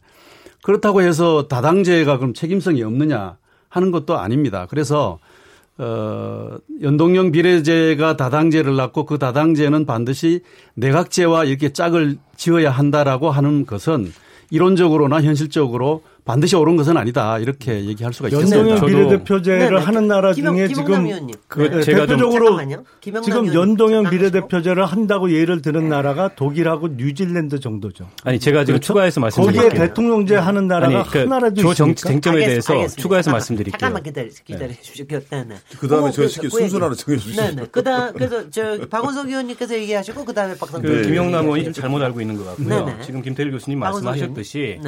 [0.64, 3.36] 그렇다고 해서 다당제가 그럼 책임성이 없느냐
[3.68, 4.66] 하는 것도 아닙니다.
[4.68, 5.20] 그래서
[5.78, 10.40] 어, 연동형 비례제가 다당제를 낳고 그 다당제는 반드시
[10.74, 14.12] 내각제와 이렇게 짝을 지어야 한다라고 하는 것은
[14.52, 18.56] 이론적으로나 현실적으로 반드시 옳은 것은 아니다 이렇게 얘기할 수가 있습니다.
[18.56, 19.85] 연동형 비례대표제를 네 네.
[19.85, 21.82] 하는 나라 김영, 중에 지금 그 네.
[21.82, 22.61] 제가 대표적으로
[23.24, 28.08] 지금 연동형 비례대표제를 한다고 예를 드는 나라가 독일하고 뉴질랜드 정도죠.
[28.22, 28.87] 아니 제가 지금 그렇죠?
[28.87, 29.68] 추가해서 말씀드릴게요.
[29.68, 33.02] 거기에 대통령제 하는 나라가 아니, 그 하나라도 저 정, 쟁점에 대해서 알겠습니다.
[33.02, 33.78] 추가해서 잠깐, 말씀드릴게요.
[33.78, 34.68] 잠깐만 기다려 기다려.
[34.68, 35.28] 네.
[35.30, 35.44] 네.
[35.48, 35.56] 네.
[35.80, 37.42] 그다음에 저 시기 순서를 정해 주시죠.
[37.42, 37.66] 네, 네.
[37.68, 42.37] 그다음 그래서 저 박원석 의원님께서 얘기하시고 그다음에 박상준 그 김영남 의원이 좀 잘못 알고 있는
[42.37, 42.87] 것 같고요.
[42.87, 44.78] 네, 지금 김태일 교수님 말씀하셨듯이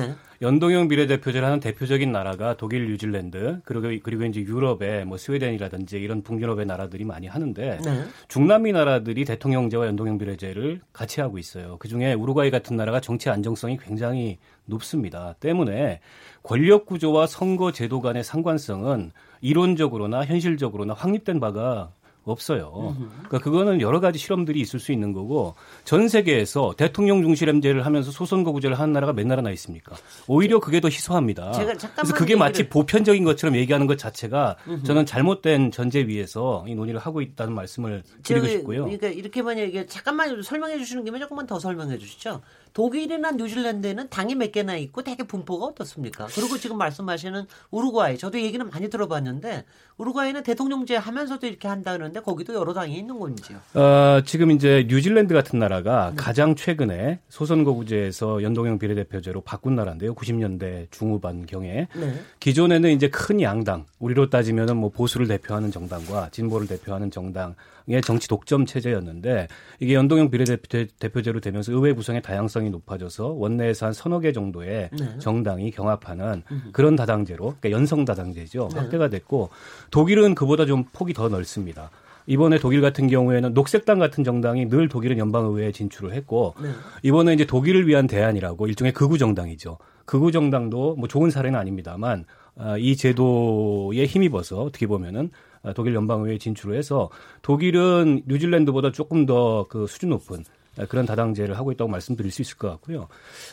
[0.45, 6.67] 연동형 비례대표제를 하는 대표적인 나라가 독일, 뉴질랜드 그리고 그리고 이제 유럽의 뭐 스웨덴이라든지 이런 북유럽의
[6.67, 8.05] 나라들이 많이 하는데 네.
[8.29, 11.77] 중남미 나라들이 대통령제와 연동형 비례제를 같이 하고 있어요.
[11.79, 15.35] 그 중에 우루과이 같은 나라가 정치 안정성이 굉장히 높습니다.
[15.41, 16.01] 때문에
[16.43, 21.91] 권력 구조와 선거 제도 간의 상관성은 이론적으로나 현실적으로나 확립된 바가
[22.25, 22.97] 없어요.
[23.25, 28.79] 그러니까 그거는 여러 가지 실험들이 있을 수 있는 거고 전 세계에서 대통령 중실험제를 하면서 소선거구제를
[28.79, 29.97] 하는 나라가 몇 나라나 있습니까?
[30.27, 31.53] 오히려 그게 더 희소합니다.
[31.53, 37.21] 그래서 그게 마치 보편적인 것처럼 얘기하는 것 자체가 저는 잘못된 전제 위에서 이 논의를 하고
[37.21, 38.85] 있다는 말씀을 드리고 싶고요.
[38.85, 42.41] 그러니까 이렇게만 얘기 잠깐만 설명해 주시는 김에 조금만 더 설명해 주시죠.
[42.75, 46.27] 독일이나 뉴질랜드에는 당이 몇 개나 있고 되게 분포가 어떻습니까?
[46.35, 49.65] 그리고 지금 말씀하시는 우루과이 저도 얘기는 많이 들어봤는데
[49.97, 53.59] 우루과이는 대통령제 하면서도 이렇게 한다는데 거기도 여러 당이 있는 건지요?
[53.75, 56.17] 어, 지금 이제 뉴질랜드 같은 나라가 네.
[56.17, 60.13] 가장 최근에 소선거구제에서 연동형 비례대표제로 바꾼 나라인데요.
[60.17, 62.21] 90년대 중후반 경에 네.
[62.41, 67.55] 기존에는 이제 큰 양당 우리로 따지면은 뭐 보수를 대표하는 정당과 진보를 대표하는 정당 의
[68.03, 69.49] 정치 독점 체제였는데
[69.81, 75.19] 이게 연동형 비례대표제로 되면서 의회 구성의 다양성이 높아져서 원내에서 한 서너 개 정도의 네.
[75.19, 76.43] 정당이 경합하는
[76.73, 78.81] 그런 다당제로 그러니까 연성 다당제죠 네.
[78.81, 79.51] 확대가 됐고
[79.91, 81.91] 독일은 그보다 좀 폭이 더 넓습니다.
[82.27, 86.71] 이번에 독일 같은 경우에는 녹색당 같은 정당이 늘 독일은 연방의회에 진출을 했고 네.
[87.03, 89.79] 이번에 이제 독일을 위한 대안이라고 일종의 극우 정당이죠.
[90.07, 92.25] 극우 정당도 뭐 좋은 사례는 아닙니다만
[92.57, 97.09] 아, 이 제도에 힘입어서 어떻게 보면은 아, 독일 연방의회에 진출을 해서
[97.43, 100.45] 독일은 뉴질랜드보다 조금 더 그 수준 높은
[100.79, 103.09] 아, 그런 다당제를 하고 있다고 말씀드릴 수 있을 것 같고요.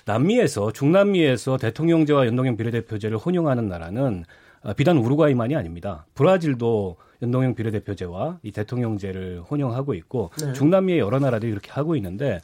[0.05, 4.25] 남미에서 중남미에서 대통령제와 연동형 비례대표제를 혼용하는 나라는
[4.63, 6.05] 아, 비단 우루과이만이 아닙니다.
[6.15, 10.53] 브라질도 연동형 비례대표제와 이 대통령제를 혼용하고 있고 네.
[10.53, 12.39] 중남미의 여러 나라들이 이렇게 하고 있는데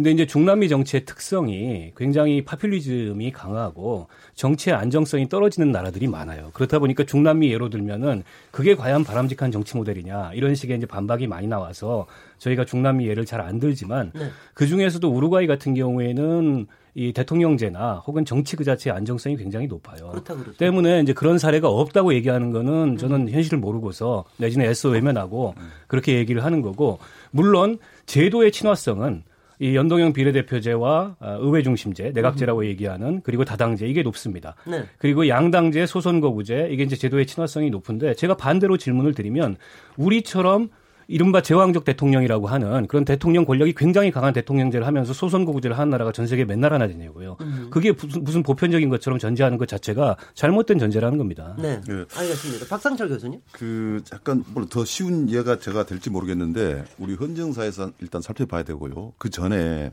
[0.00, 6.52] 근데 이제 중남미 정치의 특성이 굉장히 파퓰리즘이 강하고 정치의 안정성이 떨어지는 나라들이 많아요.
[6.54, 11.46] 그렇다 보니까 중남미 예로 들면은 그게 과연 바람직한 정치 모델이냐 이런 식의 이제 반박이 많이
[11.46, 12.06] 나와서
[12.38, 14.30] 저희가 중남미 예를 잘 안 들지만 네.
[14.54, 20.10] 그 중에서도 우루과이 같은 경우에는 이 대통령제나 혹은 정치 그 자체의 안정성이 굉장히 높아요.
[20.12, 20.34] 그렇다.
[20.56, 25.54] 때문에 이제 그런 사례가 없다고 얘기하는 거는 저는 현실을 모르고서 내지는 애써 외면하고
[25.88, 26.98] 그렇게 얘기를 하는 거고
[27.30, 29.24] 물론 제도의 친화성은
[29.60, 34.56] 이 연동형 비례대표제와 어, 의회 중심제, 내각제라고 얘기하는 그리고 다당제 이게 높습니다.
[34.66, 34.84] 네.
[34.96, 39.56] 그리고 양당제, 소선거구제 이게 이제 제도의 친화성이 높은데 제가 반대로 질문을 드리면
[39.98, 40.70] 우리처럼
[41.10, 46.26] 이른바 제왕적 대통령이라고 하는 그런 대통령 권력이 굉장히 강한 대통령제를 하면서 소선거구제를 하는 나라가 전
[46.26, 47.36] 세계 몇 나라나 되냐고요.
[47.40, 47.68] 음.
[47.70, 51.56] 그게 무슨, 무슨 보편적인 것처럼 전제하는 것 자체가 잘못된 전제라는 겁니다.
[51.58, 51.80] 네.
[51.86, 52.04] 네.
[52.16, 52.66] 알겠습니다.
[52.68, 53.40] 박상철 교수님.
[53.52, 59.12] 그 약간 더 쉬운 예가 제가 될지 모르겠는데 우리 헌정사에서 일단 살펴봐야 되고요.
[59.18, 59.92] 그 전에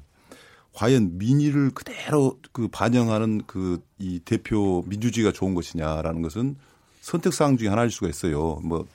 [0.74, 6.56] 과연 민의를 그대로 그 반영하는 그 이 대표 민주주의가 좋은 것이냐라는 것은
[7.02, 8.60] 선택 사항 중에 하나일 수가 있어요.
[8.64, 8.86] 뭐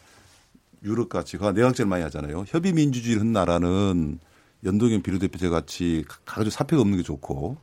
[0.84, 2.44] 유럽 같이 가 내각제를 많이 하잖아요.
[2.46, 4.18] 협의 민주주의를 한 나라는
[4.64, 7.56] 연동형 비례대표제 같이 가가지고 사표가 없는 게 좋고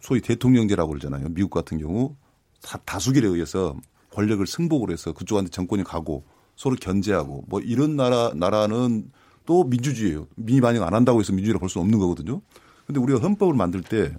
[0.00, 1.28] 소위 대통령제라고 그러잖아요.
[1.30, 2.14] 미국 같은 경우
[2.62, 3.76] 다, 다수결에 의해서
[4.12, 6.24] 권력을 승복을 해서 그쪽한테 정권이 가고
[6.56, 9.10] 서로 견제하고 뭐 이런 나라 나라는
[9.44, 10.26] 또 민주주의예요.
[10.36, 12.40] 민의 반영 안 한다고 해서 민주주의라 볼수 없는 거거든요.
[12.86, 14.14] 근데 우리가 헌법을 만들 때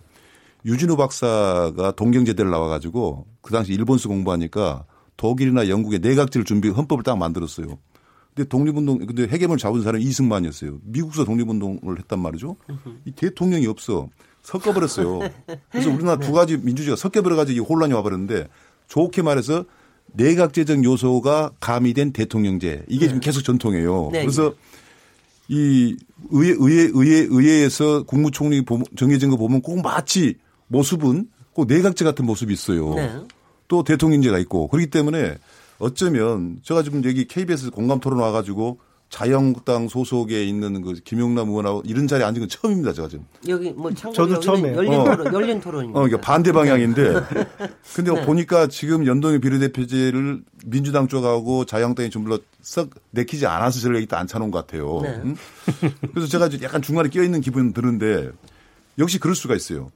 [0.66, 7.18] 유진호 박사가 동경제대를 나와 가지고 그 당시 일본서 공부하니까 독일이나 영국의 내각제를 준비 헌법을 딱
[7.18, 7.80] 만들었어요.
[8.38, 10.78] 근데 독립운동 근데 해계을 잡은 사람이 이승만이었어요.
[10.84, 12.56] 미국서 독립운동을 했단 말이죠.
[13.06, 14.10] 이 대통령이 없어.
[14.44, 15.20] 섞어버렸어요.
[15.72, 18.48] 그래서 우리나라 두 가지 민주주의가 섞여버려가지고 혼란이 와버렸는데
[18.88, 19.66] 좋게 말해서
[20.14, 23.08] 내각제적 요소가 가미된 대통령제 이게 네.
[23.08, 24.10] 지금 계속 전통이에요.
[24.14, 24.22] 네.
[24.22, 24.54] 그래서
[25.48, 25.98] 이
[26.30, 28.64] 의회 의회 의회 의회에서 국무총리
[28.96, 30.36] 정해진 거 보면 꼭 마치
[30.68, 32.94] 모습은 꼭 내각제 같은 모습이 있어요.
[32.94, 33.12] 네.
[33.68, 35.38] 또 대통령제가 있고 그렇기 때문에
[35.80, 42.08] 어쩌면 제가 지금 여기 KBS 공감 토론 와가지고 자유한국당 소속에 있는 그 김용남 의원하고 이런
[42.08, 43.26] 자리에 앉은 건 처음입니다, 제가 지금.
[43.48, 45.16] 여기 뭐 저도 처음에 열린 어.
[45.16, 45.98] 토론, 열린 토론입니다.
[45.98, 47.14] 어, 그러니까 반대 방향인데.
[47.96, 48.26] 근데 네.
[48.26, 54.18] 보니까 지금 연동의 비례대표제를 민주당 쪽하고 자유한국당이 좀 별로 썩 내키지 않아서 저를 여기 또
[54.18, 55.00] 앉혀놓은 것 같아요.
[55.02, 55.22] 네.
[55.24, 55.36] 응?
[56.14, 58.30] 그래서 제가 약간 중간에 껴있는 기분이 드는데
[59.00, 59.90] 역시 그럴 수가 있어요.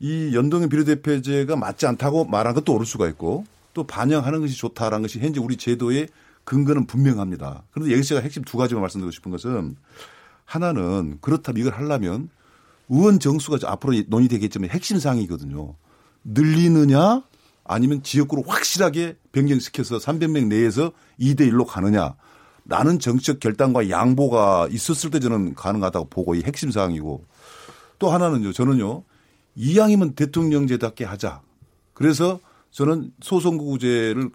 [0.00, 5.18] 이 연동의 비례대표제가 맞지 않다고 말한 것도 옳을 수가 있고 또 반영하는 것이 좋다라는 것이
[5.18, 6.08] 현재 우리 제도의
[6.44, 7.64] 근거는 분명합니다.
[7.70, 9.76] 그런데 여기서 제가 핵심 두 가지만 말씀드리고 싶은 것은
[10.44, 12.28] 하나는 그렇다면 이걸 하려면
[12.88, 15.74] 의원 정수가 앞으로 논의되겠지만 핵심 사항이거든요.
[16.24, 17.22] 늘리느냐
[17.64, 22.14] 아니면 지역구로 확실하게 변경시켜서 300명 내에서 2대 1로 가느냐
[22.66, 27.24] 라는 정책 결단과 양보가 있었을 때 저는 가능하다고 보고 이 핵심 사항이고
[27.98, 29.02] 또 하나는요 저는요
[29.56, 31.40] 이왕이면 대통령제답게 하자.
[31.94, 32.40] 그래서
[32.74, 34.30] 저는 소선거구제를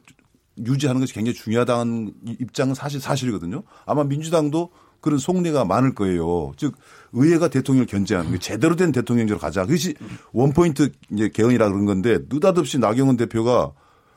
[0.65, 3.63] 유지하는 것이 굉장히 중요하다는 입장은 사실 사실이거든요.
[3.85, 4.69] 아마 민주당도
[5.01, 6.53] 그런 속내가 많을 거예요.
[6.57, 6.75] 즉
[7.11, 9.65] 의회가 대통령을 견제하는 제대로 된 대통령제로 가자.
[9.65, 9.93] 그것이
[10.31, 13.71] 원포인트 이제 개헌이라 그런 건데 느닷없이 나경원 대표가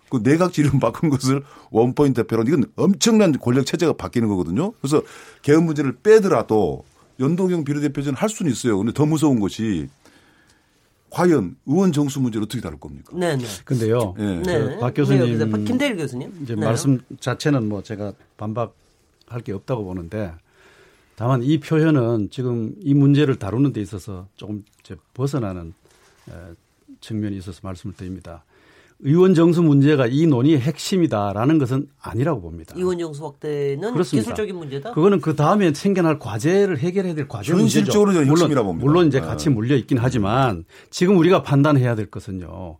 [0.09, 4.73] 그 내각 지름 바꾼 것을 원포인트 대표로 이건 엄청난 권력 체제가 바뀌는 거거든요.
[4.81, 5.03] 그래서
[5.43, 6.85] 개헌 문제를 빼더라도
[7.19, 8.79] 연동형 비례대표제는 할 수는 있어요.
[8.79, 9.89] 근데 더 무서운 것이
[11.13, 13.13] 과연 의원 정수 문제를 어떻게 다룰 겁니까?
[13.15, 13.45] 네, 네.
[13.67, 14.15] 근데요.
[14.17, 14.41] 네.
[14.41, 14.79] 네.
[14.79, 16.65] 박 교수님 네, 김대일 교수님 이제 네.
[16.65, 20.33] 말씀 자체는 뭐 제가 반박할 게 없다고 보는데
[21.15, 24.65] 다만 이 표현은 지금 이 문제를 다루는 데 있어서 조금
[25.13, 25.75] 벗어나는
[27.03, 28.43] 측면이 있어서 말씀을 드립니다.
[29.05, 32.75] 의원 정수 문제가 이 논의의 핵심이다라는 것은 아니라고 봅니다.
[32.77, 34.31] 의원 정수 확대는 그렇습니다.
[34.31, 34.93] 기술적인 문제다.
[34.93, 38.31] 그거는 그 다음에 생겨날 과제를 해결해야 될 과제 현실적으로 문제죠.
[38.31, 38.85] 물론 봅니다.
[38.87, 39.27] 물론 이제 네.
[39.27, 42.79] 같이 물려 있긴 하지만 지금 우리가 판단해야 될 것은요.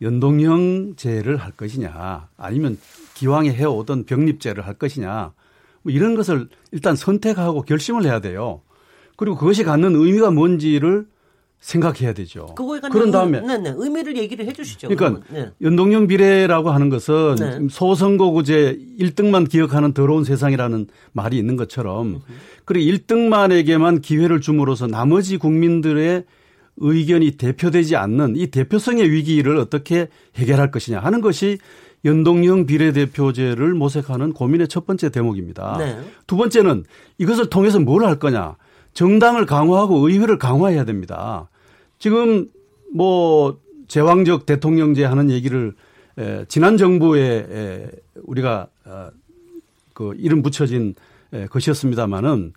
[0.00, 2.78] 연동형제를 할 것이냐 아니면
[3.14, 5.32] 기왕에 해오던 병립제를 할 것이냐
[5.82, 8.62] 뭐 이런 것을 일단 선택하고 결심을 해야 돼요.
[9.16, 11.06] 그리고 그것이 갖는 의미가 뭔지를
[11.60, 12.54] 생각해야 되죠.
[12.90, 13.74] 그런 다음에 네, 네.
[13.76, 14.88] 의미를 얘기를 해 주시죠.
[14.88, 15.50] 그러니까 네.
[15.60, 17.58] 연동형 비례라고 하는 것은 네.
[17.68, 22.20] 소선거구제 1등만 기억하는 더러운 세상이라는 말이 있는 것처럼
[22.64, 26.24] 그리고 1등만에게만 기회를 줌으로써 나머지 국민들의
[26.76, 31.58] 의견이 대표되지 않는 이 대표성의 위기를 어떻게 해결할 것이냐 하는 것이
[32.04, 35.76] 연동형 비례대표제를 모색하는 고민의 첫 번째 대목입니다.
[35.78, 35.98] 네.
[36.28, 36.84] 두 번째는
[37.18, 38.54] 이것을 통해서 뭘 할 거냐.
[38.94, 41.48] 정당을 강화하고 의회를 강화해야 됩니다.
[41.98, 42.48] 지금
[42.94, 45.74] 뭐 제왕적 대통령제 하는 얘기를
[46.18, 47.90] 에, 지난 정부에 에,
[48.24, 49.08] 우리가 어,
[49.94, 50.94] 그 이름 붙여진
[51.32, 52.52] 에, 것이었습니다마는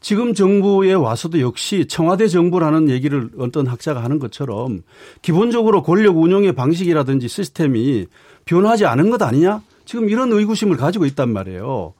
[0.00, 4.82] 지금 정부에 와서도 역시 청와대 정부라는 얘기를 어떤 학자가 하는 것처럼
[5.22, 8.06] 기본적으로 권력 운영의 방식이라든지 시스템이
[8.44, 9.62] 변하지 않은 것 아니냐?
[9.86, 11.94] 지금 이런 의구심을 가지고 있단 말이에요.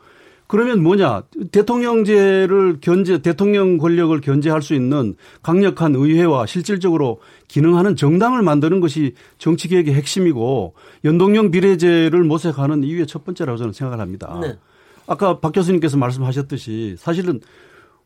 [0.46, 8.80] 그러면 뭐냐 대통령제를 견제 대통령 권력을 견제할 수 있는 강력한 의회와 실질적으로 기능하는 정당을 만드는
[8.80, 14.38] 것이 정치 개혁의 핵심이고 연동형 비례제를 모색하는 이유의 첫 번째라고 저는 생각을 합니다.
[14.42, 14.58] 네.
[15.06, 17.40] 아까 박 교수님께서 말씀하셨듯이 사실은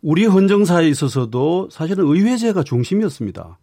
[0.01, 3.59] 우리 헌정사에 있어서도 사실은 의회제가 중심이었습니다.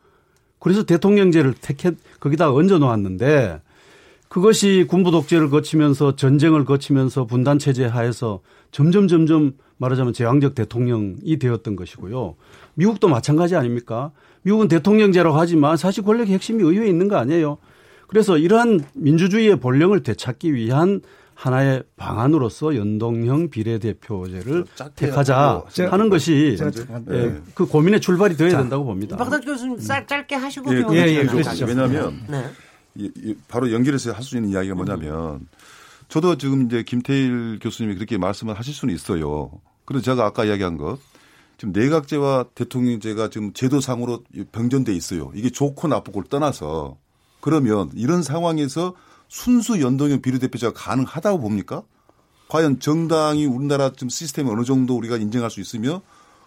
[0.59, 3.61] 그래서 대통령제를 택해 거기다 얹어 놓았는데
[4.27, 8.41] 그것이 군부 독재를 거치면서 전쟁을 거치면서 분단 체제 하에서
[8.75, 12.35] 점점 점점 말하자면 제왕적 대통령이 되었던 것이고요.
[12.73, 14.11] 미국도 마찬가지 아닙니까?
[14.41, 17.57] 미국은 대통령제라고 하지만 사실 권력의 핵심이 의회에 있는 거 아니에요.
[18.07, 20.99] 그래서 이러한 민주주의의 본령을 되찾기 위한
[21.35, 24.65] 하나의 방안으로서 연동형 비례대표제를
[24.97, 26.57] 택하자 하는 것이
[27.11, 29.15] 예, 그 고민의 출발이 되어야 된다고 봅니다.
[29.15, 31.27] 박사 교수님 짧게 하시고 예, 예, 예.
[31.65, 32.43] 왜냐하면 네.
[33.47, 35.47] 바로 연결해서 할 수 있는 이야기가 뭐냐면
[36.07, 39.51] 저도 지금 이제 김태일 교수님이 그렇게 말씀을 하실 수는 있어요.
[39.85, 40.99] 그래서 제가 아까 이야기한 것
[41.57, 45.31] 지금 내각제와 대통령제가 지금 제도상으로 병전돼 있어요.
[45.35, 46.97] 이게 좋고 나쁘고를 떠나서
[47.39, 48.95] 그러면 이런 상황에서
[49.27, 51.83] 순수 연동형 비례대표제가 가능하다고 봅니까?
[52.47, 56.01] 과연 정당이 우리나라 좀 시스템이 어느 정도 우리가 인정할 수 있으며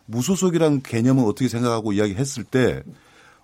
[0.07, 2.83] 무소속이라는 개념을 어떻게 생각하고 이야기했을 때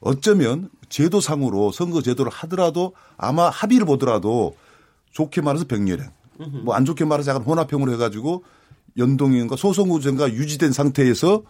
[0.00, 4.55] 어쩌면 제도상으로 선거 제도를 하더라도 아마 합의를 보더라도
[5.14, 6.11] 좋게 말해서 병렬행,
[6.64, 8.44] 뭐 안 좋게 말해서 약간 혼합형으로 해가지고
[8.98, 11.42] 연동형과 소송구제가 유지된 상태에서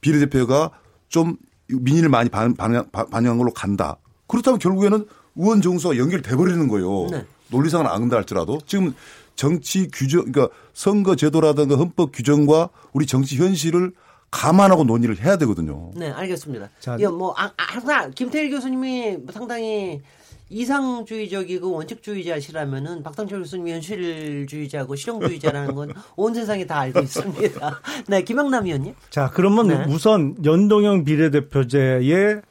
[0.00, 0.70] 비례대표가
[1.08, 1.36] 좀
[1.68, 3.96] 민의를 많이 반영, 반영한 걸로 간다.
[4.26, 7.06] 그렇다면 결국에는 의원 정수가 연결돼 버리는 거예요.
[7.10, 7.24] 네.
[7.48, 8.94] 논리상은 안 된다 할지라도 지금
[9.36, 13.92] 정치 규정, 그러니까 선거 제도라든가 헌법 규정과 우리 정치 현실을
[14.30, 15.90] 감안하고 논의를 해야 되거든요.
[15.94, 16.68] 네, 알겠습니다.
[16.80, 20.00] 자, 이거 뭐 아, 아, 항상 김태일 교수님이 상당히
[20.48, 27.80] 이상주의적이고 원칙주의자시라면은 박상철 교수님이 현실주의자고 실용주의자라는 건 온 세상이 다 알고 있습니다.
[28.08, 28.94] 네, 김영남 의원님.
[29.10, 29.84] 자, 그러면 네.
[29.88, 32.42] 우선 연동형 비례대표제의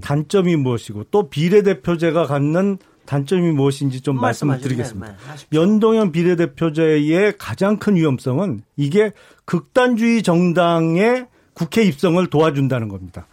[0.00, 5.08] 단점이 무엇이고 또 비례대표제가 갖는 단점이 무엇인지 좀 말씀을 드리겠습니다.
[5.08, 9.12] 네, 연동형 비례대표제의 가장 큰 위험성은 이게
[9.44, 13.26] 극단주의 정당의 국회 입성을 도와준다는 겁니다.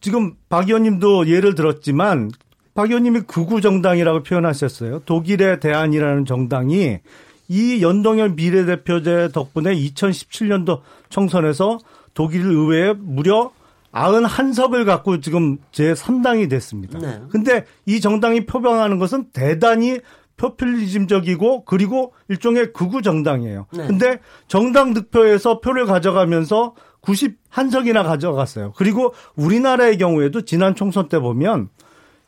[0.00, 2.30] 지금 박 의원님도 예를 들었지만
[2.78, 5.00] 박 의원님이 극우 정당이라고 표현하셨어요.
[5.00, 7.00] 독일의 대안이라는 정당이
[7.48, 11.78] 이 연동형 비례대표제 덕분에 2017년도 총선에서
[12.14, 13.50] 독일 의회에 무려
[13.90, 17.00] 91석을 갖고 지금 제3당이 됐습니다.
[17.00, 17.20] 네.
[17.30, 19.98] 근데 이 정당이 표방하는 것은 대단히
[20.36, 23.66] 포퓰리즘적이고 그리고 일종의 극우 정당이에요.
[23.72, 23.86] 네.
[23.88, 28.72] 근데 정당 득표에서 표를 가져가면서 91석이나 가져갔어요.
[28.76, 31.70] 그리고 우리나라의 경우에도 지난 총선 때 보면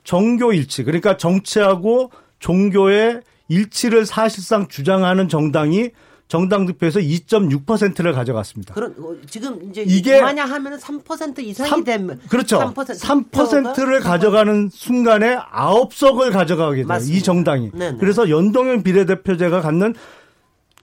[0.05, 5.91] 정교 일치 그러니까 정치하고 종교의 일치를 사실상 주장하는 정당이
[6.31, 8.73] 정당 득표에서 2.6%를 가져갔습니다.
[8.73, 12.61] 그럼 어, 지금 이제 이게 만약 하면은 3% 이상이 3, 되면 그렇죠.
[12.61, 16.99] 3%, 3%를 가져가는 순간에 9석을 가져가게 돼요.
[17.03, 17.73] 이 정당이.
[17.73, 17.99] 네네.
[17.99, 19.95] 그래서 연동형 비례대표제가 갖는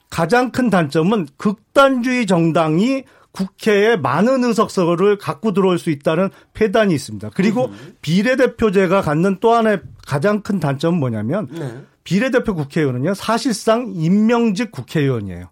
[0.10, 3.04] 가장 큰 단점은 극단주의 정당이
[3.38, 7.30] 국회에 많은 의석서를 갖고 들어올 수 있다는 폐단이 있습니다.
[7.36, 7.96] 그리고 음.
[8.02, 11.82] 비례대표제가 갖는 또 하나의 가장 큰 단점은 뭐냐면 네.
[12.04, 15.50] 비례대표 국회의원은요 사실상 임명직 국회의원이에요.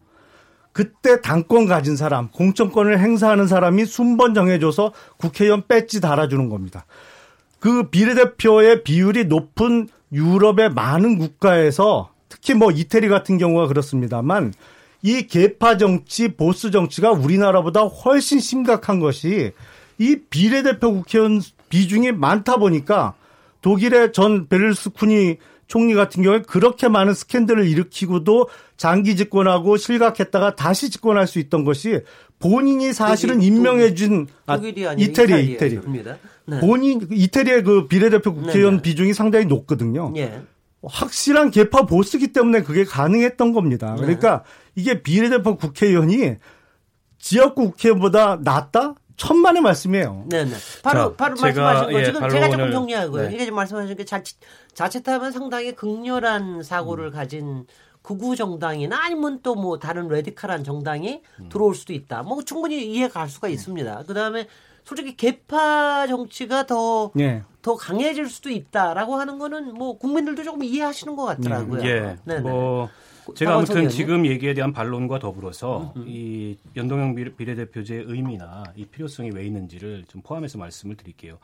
[0.71, 6.86] 그때 당권 가진 사람, 공천권을 행사하는 사람이 순번 정해줘서 국회의원 배지 달아주는 겁니다.
[7.60, 14.54] 그 비례대표의 비율이 높은 유럽의 많은 국가에서 특히 뭐 이태리 같은 경우가 그렇습니다만
[15.06, 19.52] 이 개파 정치, 보스 정치가 우리나라보다 훨씬 심각한 것이
[20.00, 23.13] 이 비례대표 국회의원 비중이 많다 보니까
[23.62, 25.38] 독일의 전 베를스쿠니
[25.68, 32.02] 총리 같은 경우에 그렇게 많은 스캔들을 일으키고도 장기 집권하고 실각했다가 다시 집권할 수 있던 것이
[32.39, 35.80] 본인이 사실은 임명해준 아, 이태리 이태리 이태리
[36.48, 36.60] 네.
[36.62, 38.89] 본인 이태리의 그 비례대표 국회의원 네, 네.
[38.89, 40.12] 비중이 상당히 높거든요.
[40.18, 40.41] 예.
[40.88, 43.95] 확실한 개파 보스기 때문에 그게 가능했던 겁니다.
[43.95, 44.02] 네.
[44.02, 44.43] 그러니까
[44.76, 46.36] 이게 비례대표 국회의원이
[47.19, 48.95] 지역구 국회의원보다 낫다?
[49.17, 50.26] 천만의 말씀이에요.
[50.30, 50.52] 네네.
[50.84, 53.24] 바로 자, 바로 제가, 말씀하신 거 예, 지금 제가 조금 정리하고요.
[53.30, 53.36] 네.
[53.36, 54.38] 이게 지금 말씀하신 게 자칫
[54.74, 57.12] 자칫하면 상당히 극렬한 사고를 음.
[57.12, 57.65] 가진
[58.02, 61.50] 극우 정당이나 아니면 또 뭐 다른 레디칼한 정당이 음.
[61.50, 62.24] 들어올 수도 있다.
[62.24, 64.04] 뭐 충분히 이해가 갈 수가 있습니다.
[64.06, 64.48] 그 다음에
[64.86, 67.43] 솔직히 개파 정치가 더, 예.
[67.62, 71.84] 더 강해질 수도 있다라고 하는 거는 뭐 국민들도 조금 이해하시는 것 같더라고요.
[71.86, 72.17] 예.
[72.24, 72.41] 네네.
[72.41, 72.89] 뭐
[73.34, 76.06] 제가 아무튼 지금 얘기에 대한 반론과 더불어서 음흠.
[76.08, 81.38] 이 연동형 비례대표제의 의미나 이 필요성이 왜 있는지를 좀 포함해서 말씀을 드릴게요.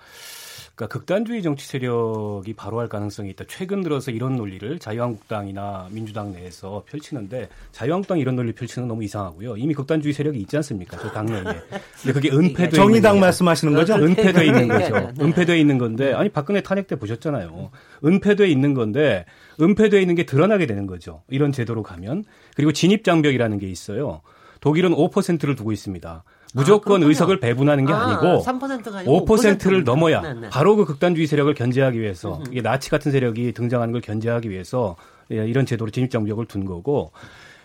[0.76, 3.46] 그러니까 극단주의 정치 세력이 바로할 가능성이 있다.
[3.48, 9.58] 최근 들어서 이런 논리를 자유한국당이나 민주당 내에서 펼치는데 자유한국당 이런 논리 펼치는 너무 이상하고요.
[9.58, 10.98] 이미 극단주의 세력이 있지 않습니까?
[10.98, 11.44] 저 당내에.
[11.44, 13.96] 근데 그게 은폐돼 정의당 말씀하시는 거죠?
[13.96, 15.12] 은폐돼 있는 거죠.
[15.20, 17.72] 은폐돼 있는 건데 아니 박근혜 탄핵 때 보셨잖아요.
[18.04, 19.26] 은폐돼 있는 건데
[19.60, 21.24] 은폐돼 있는 게 드러나게 되는 거죠.
[21.30, 22.23] 이런 제도 로 가면
[22.55, 24.21] 그리고 진입 장벽이라는 게 있어요.
[24.60, 26.23] 독일은 5%를 두고 있습니다.
[26.53, 30.49] 무조건 아, 의석을 배분하는 게 아, 니고 3%가 아니고 5%를 넘어야 네 네.
[30.49, 32.43] 바로 그 극단주의 세력을 견제하기 위해서 음흠.
[32.51, 34.97] 이게 나치 같은 세력이 등장하는 걸 견제하기 위해서
[35.31, 37.12] 예, 이런 제도로 진입 장벽을 둔 거고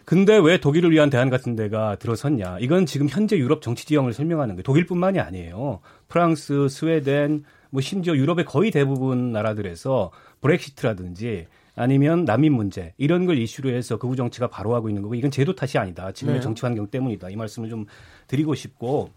[0.05, 2.59] 근데 왜 독일을 위한 대안 같은 데가 들어섰냐?
[2.61, 4.62] 이건 지금 현재 유럽 정치 지형을 설명하는 거예요.
[4.62, 5.81] 독일뿐만이 아니에요.
[6.07, 13.71] 프랑스, 스웨덴, 뭐 심지어 유럽의 거의 대부분 나라들에서 브렉시트라든지 아니면 난민 문제 이런 걸 이슈로
[13.71, 16.11] 해서 극우 정치가 바로 하고 있는 거고 이건 제도 탓이 아니다.
[16.11, 16.43] 지금의 네.
[16.43, 17.29] 정치 환경 때문이다.
[17.31, 17.87] 이 말씀을 좀
[18.27, 19.11] 드리고 싶고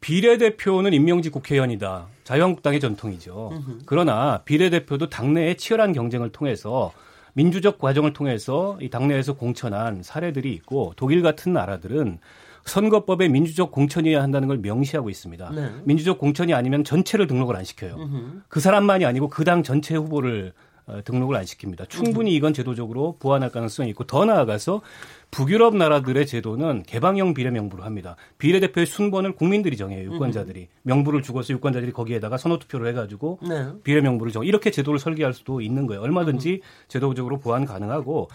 [0.00, 2.06] 비례대표는 임명직 국회의원이다.
[2.24, 3.50] 자유한국당의 전통이죠.
[3.86, 6.92] 그러나 비례대표도 당내의 치열한 경쟁을 통해서
[7.34, 12.18] 민주적 과정을 통해서 이 당내에서 공천한 사례들이 있고 독일 같은 나라들은
[12.64, 15.50] 선거법에 민주적 공천이어야 한다는 걸 명시하고 있습니다.
[15.50, 15.70] 네.
[15.84, 17.96] 민주적 공천이 아니면 전체를 등록을 안 시켜요.
[17.96, 18.42] 으흠.
[18.48, 20.69] 그 사람만이 아니고 그 당 전체 후보를 어,
[21.04, 21.88] 등록을 안 시킵니다.
[21.88, 24.82] 충분히 이건 제도적으로 보완할 가능성이 있고 더 나아가서
[25.30, 28.16] 북유럽 나라들의 제도는 개방형 비례 명부를 합니다.
[28.38, 30.12] 비례대표의 순번을 국민들이 정해요.
[30.12, 33.68] 유권자들이 명부를 주고서 유권자들이 거기에다가 선호 투표를 해가지고 네.
[33.84, 34.44] 비례 명부를 정.
[34.44, 36.02] 이렇게 제도를 설계할 수도 있는 거예요.
[36.02, 38.28] 얼마든지 제도적으로 보완 가능하고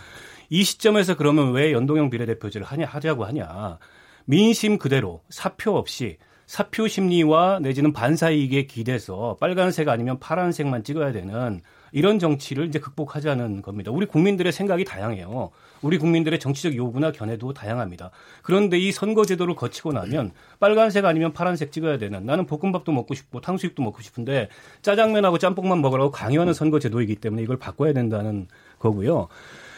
[0.50, 3.80] 이 시점에서 그러면 왜 연동형 비례대표제를 하냐 하자고 하냐
[4.26, 11.62] 민심 그대로 사표 없이 사표 심리와 내지는 반사이익에 기대서 빨간색 아니면 파란색만 찍어야 되는
[11.96, 13.90] 이런 정치를 이제 극복하자는 겁니다.
[13.90, 15.52] 우리 국민들의 생각이 다양해요.
[15.82, 18.12] 우리 국민들의 정치적 요구나 견해도 다양합니다.
[18.44, 23.82] 그런데 이 선거제도를 거치고 나면 빨간색 아니면 파란색 찍어야 되는 나는 볶음밥도 먹고 싶고 탕수육도
[23.82, 24.50] 먹고 싶은데
[24.82, 29.30] 짜장면하고 짬뽕만 먹으라고 강요하는 선거제도이기 때문에 이걸 바꿔야 된다는 거고요.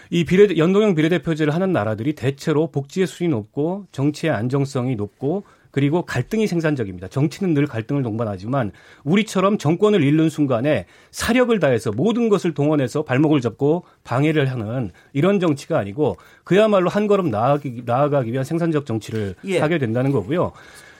[0.09, 5.43] 이 비례 연동형 비례대표제를 하는 나라들이 대체로 복지의 수준이 높고 정치의 안정성이 높고
[5.77, 7.07] 그리고 갈등이 생산적입니다.
[7.07, 8.71] 정치는 늘 갈등을 동반하지만
[9.03, 15.77] 우리처럼 정권을 잃는 순간에 사력을 다해서 모든 것을 동원해서 발목을 잡고 방해를 하는 이런 정치가
[15.77, 19.59] 아니고 그야말로 한 걸음 나아가기, 나아가기 위한 생산적 정치를 예.
[19.59, 20.51] 하게 된다는 거고요.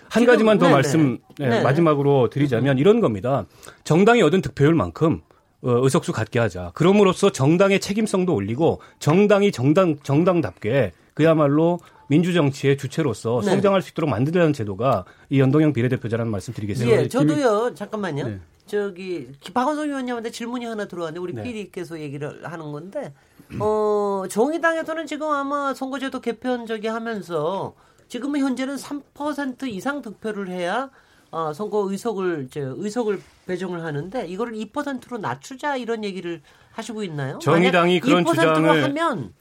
[0.10, 0.74] 한 가지만 더 네네.
[0.76, 1.64] 말씀 네, 네.
[1.64, 3.48] 마지막으로 드리자면 이런 겁니다.
[3.84, 5.22] 정당이 얻은 득표율만큼
[5.64, 6.70] 어, 의석수 갖게 하자.
[6.76, 13.52] 그럼으로써 정당의 책임성도 올리고 정당이 정당 정당답게 그야말로 민주정치의 주체로서 네.
[13.52, 17.04] 성장할 수 있도록 만들자는 제도가 이 연동형 비례대표제라는 말씀 드리겠습니다.
[17.04, 17.74] 예, 저도요.
[17.76, 18.28] 잠깐만요.
[18.28, 18.40] 네.
[18.66, 21.44] 저기 박원석 위원님한테 질문이 하나 들어왔는데 우리 네.
[21.44, 23.14] PD께서 얘기를 하는 건데
[23.60, 27.74] 어 정의당에서는 지금 아마 선거제도 개편 저기 하면서
[28.10, 30.90] 지금은 현재는 3% 이상 득표를 해야
[31.32, 37.40] 어, 선거 의석을 저 의석을 배정을 하는데 이거를 2%로 낮추자 이런 얘기를 하시고 있나요?
[37.40, 39.34] 정의당이 그런 2%로 주장을 하면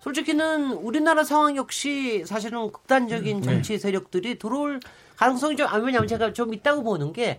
[0.00, 3.46] 솔직히는 우리나라 상황 역시 사실은 극단적인 음, 네.
[3.46, 4.80] 정치 세력들이 들어올
[5.16, 7.38] 가능성이 좀, 아, 왜냐면 제가 좀 있다고 보는 게,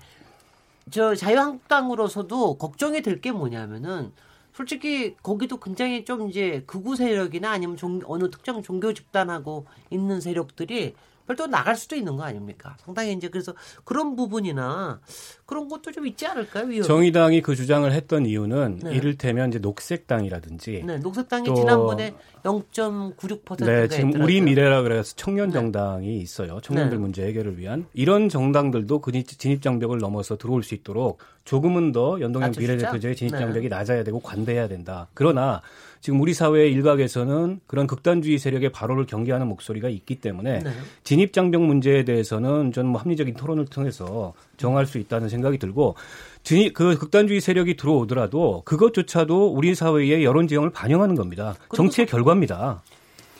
[0.92, 4.12] 저 자유한국당으로서도 걱정이 될 게 뭐냐면은,
[4.54, 10.94] 솔직히 거기도 굉장히 좀 이제 극우 세력이나 아니면 종, 어느 특정 종교 집단하고 있는 세력들이
[11.28, 12.76] 별도 나갈 수도 있는 거 아닙니까?
[12.84, 13.54] 상당히 이제 그래서
[13.84, 15.00] 그런 부분이나
[15.46, 16.66] 그런 것도 좀 있지 않을까요?
[16.66, 16.88] 위험이?
[16.88, 18.96] 정의당이 그 주장을 했던 이유는 네.
[18.96, 24.24] 이를테면 이제 녹색당이라든지 네, 녹색당이 지난번에 0.96%가 네, 지금 있더라고요.
[24.24, 26.16] 우리 미래라 그래서 청년 정당이 네.
[26.16, 26.60] 있어요.
[26.62, 27.02] 청년들 네.
[27.02, 32.52] 문제 해결을 위한 이런 정당들도 그 진입 장벽을 넘어서 들어올 수 있도록 조금은 더 연동형
[32.52, 33.40] 비례대표제의 진입 네.
[33.40, 35.08] 장벽이 낮아야 되고 관대해야 된다.
[35.14, 35.62] 그러나
[36.02, 40.72] 지금 우리 사회 일각에서는 그런 극단주의 세력의 발언을 경계하는 목소리가 있기 때문에 네.
[41.04, 45.96] 진입 장벽 문제에 대해서는 저는 뭐 합리적인 토론을 통해서 정할 수 있다는 생각이 들고
[46.44, 51.56] 진입 그 극단주의 세력이 들어오더라도 그것조차도 우리 사회의 여론 지형을 반영하는 겁니다.
[51.76, 52.82] 정치의 결과입니다.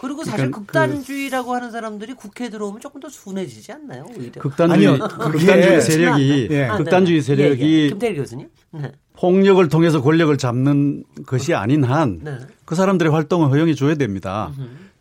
[0.02, 4.04] 그리고 사실 그러니까 그 극단주의라고 그, 하는 사람들이 국회에 들어오면 조금 더 순해지지 않나요?
[4.18, 4.42] 오히려.
[4.42, 6.68] 극단주의, 아니요, 극단주의 세력이 네.
[6.76, 7.90] 극단주의 세력이 예, 예.
[7.90, 8.48] 김태일 교수님.
[8.72, 8.92] 네.
[9.14, 12.38] 폭력을 통해서 권력을 잡는 것이 아닌 한그 네.
[12.66, 14.52] 그 사람들의 활동을 허용해 줘야 됩니다.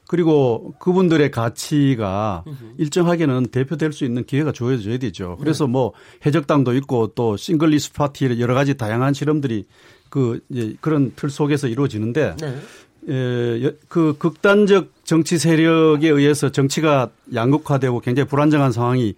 [0.07, 2.45] 그리고 그분들의 가치가
[2.77, 5.39] 일정하게는 대표될 수 있는 기회가 주어져야 되죠.
[5.41, 5.71] 그래서 네.
[5.73, 5.93] 뭐
[6.27, 9.65] 해적당도 있고 또 single issue party 여러 가지 다양한 실험들이
[10.11, 12.59] 그 이제 그런 틀 속에서 이루어지는데 네.
[13.09, 19.15] 에, 그 극단적 정치 세력에 의해서 정치가 양극화되고 굉장히 불안정한 상황이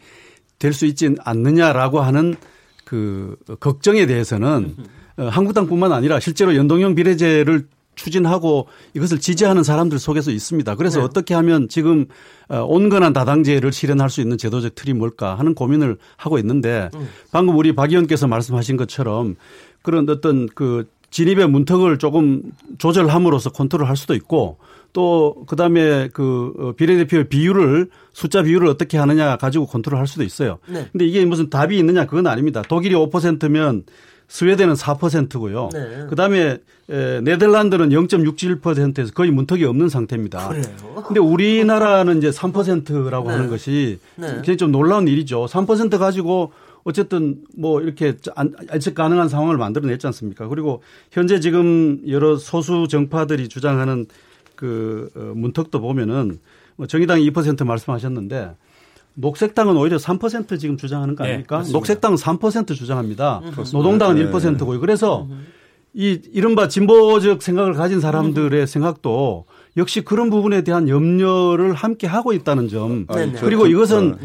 [0.58, 2.36] 될 수 있지 않느냐라고 하는
[2.84, 4.76] 그 걱정에 대해서는
[5.16, 10.76] 어, 한국당뿐만 아니라 실제로 연동형 비례제를 추진하고 이것을 지지하는 사람들 속에서 있습니다.
[10.76, 11.04] 그래서 네.
[11.04, 12.06] 어떻게 하면 지금
[12.48, 17.08] 어, 온건한 다당제를 실현할 수 있는 제도적 틀이 뭘까 하는 고민을 하고 있는데 음.
[17.32, 19.36] 방금 우리 박 의원께서 말씀하신 것처럼
[19.82, 22.42] 그런 어떤 그 진입의 문턱을 조금
[22.78, 24.58] 조절함으로써 컨트롤 할 수도 있고
[24.92, 30.58] 또 그다음에 그 어, 비례대표 비율을 숫자 비율을 어떻게 하느냐 가지고 컨트롤 할 수도 있어요.
[30.66, 30.88] 네.
[30.90, 32.62] 근데 이게 무슨 답이 있느냐 그건 아닙니다.
[32.62, 33.84] 독일이 5%면
[34.28, 35.68] 스웨덴은 4%고요.
[35.72, 36.06] 네.
[36.08, 36.56] 그다음에
[36.86, 40.48] 네덜란드는 0.67%에서 거의 문턱이 없는 상태입니다.
[40.48, 40.64] 그래요?
[41.06, 43.34] 근데 우리나라는 이제 3%라고 네.
[43.34, 44.28] 하는 것이 네.
[44.36, 45.44] 굉장히 좀 놀라운 일이죠.
[45.44, 46.52] 3% 가지고
[46.84, 48.14] 어쨌든 뭐 이렇게
[48.68, 50.48] 안측 가능한 상황을 만들어냈지 않습니까?
[50.48, 54.06] 그리고 현재 지금 여러 소수 정파들이 주장하는
[54.56, 56.38] 그 어, 문턱도 보면은
[56.76, 58.56] 뭐 정의당이 2% 말씀하셨는데
[59.14, 61.62] 녹색당은 오히려 3% 지금 주장하는 거 네, 아닙니까?
[61.62, 63.40] 네, 녹색당은 3% 주장합니다.
[63.40, 63.76] 그렇습니다.
[63.76, 64.30] 노동당은 네.
[64.30, 64.80] 1%고요.
[64.80, 65.28] 그래서
[65.94, 69.44] 이 이른바 진보적 생각을 가진 사람들의 생각도
[69.76, 73.06] 역시 그런 부분에 대한 염려를 함께 하고 있다는 점.
[73.08, 74.16] 아, 그리고 이것은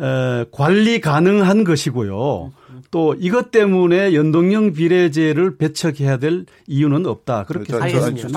[0.00, 2.52] 에, 관리 가능한 것이고요.
[2.90, 7.44] 또 이것 때문에 연동형 비례제를 배척해야 될 이유는 없다.
[7.44, 8.28] 그렇게 생각합니다.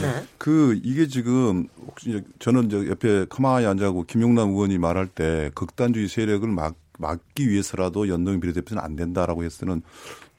[0.00, 0.24] 네.
[0.38, 6.48] 그 이게 지금 혹시 저는 저 옆에 가만히 앉아고 김용남 의원이 말할 때 극단주의 세력을
[6.48, 9.82] 막 막기 위해서라도 연동형 비례대표는 안 된다라고 했서는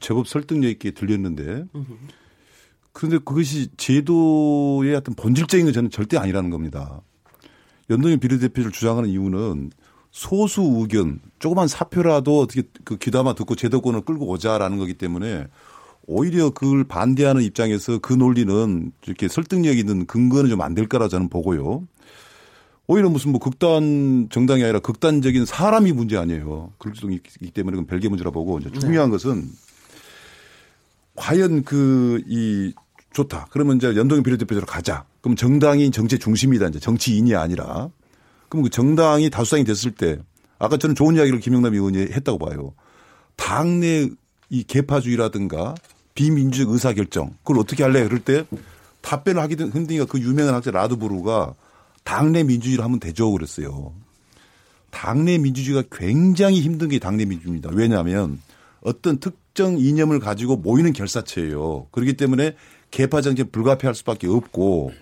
[0.00, 1.64] 제법 설득력 있게 들렸는데
[2.94, 7.02] 그런데 그것이 제도의 어떤 본질적인 건 저는 절대 아니라는 겁니다.
[7.90, 9.72] 연동형 비례대표를 주장하는 이유는
[10.12, 15.48] 소수 의견, 조그만 사표라도 어떻게 그 귀담아 듣고 제도권을 끌고 오자라는 거기 때문에
[16.06, 21.28] 오히려 그걸 반대하는 입장에서 그 논리는 이렇게 설득력 있는 근거는 좀 안 될 거라 저는
[21.28, 21.86] 보고요.
[22.86, 26.72] 오히려 무슨 뭐 극단 정당이 아니라 극단적인 사람이 문제 아니에요.
[26.78, 29.12] 그럴 수도 있기 때문에 그건 별개 문제라 보고 이제 중요한 네.
[29.16, 29.50] 것은
[31.16, 32.72] 과연 그 이
[33.14, 33.46] 좋다.
[33.50, 35.06] 그러면 이제 연동형 비례대표제로 가자.
[35.22, 36.68] 그럼 정당이 정치 중심이다.
[36.68, 37.88] 이제 정치인이 아니라
[38.48, 40.18] 그럼 그 정당이 다수당이 됐을 때
[40.58, 42.74] 아까 저는 좋은 이야기를 김영남 의원이 했다고 봐요.
[43.36, 44.10] 당내
[44.50, 45.74] 이 개파주의라든가
[46.14, 48.04] 비민주적 의사결정 그걸 어떻게 할래?
[48.04, 48.44] 그럴 때
[49.00, 51.54] 답변을 하기 힘드니까 그 유명한 학자 라드부르가
[52.04, 53.94] 당내 민주주의를 하면 되죠 그랬어요.
[54.90, 57.70] 당내 민주주의가 굉장히 힘든 게 당내 민주주의입니다.
[57.72, 58.40] 왜냐하면
[58.80, 61.88] 어떤 특정 이념을 가지고 모이는 결사체예요.
[61.90, 62.54] 그렇기 때문에
[62.94, 64.92] 개파 정치에 불가피할 수밖에 없고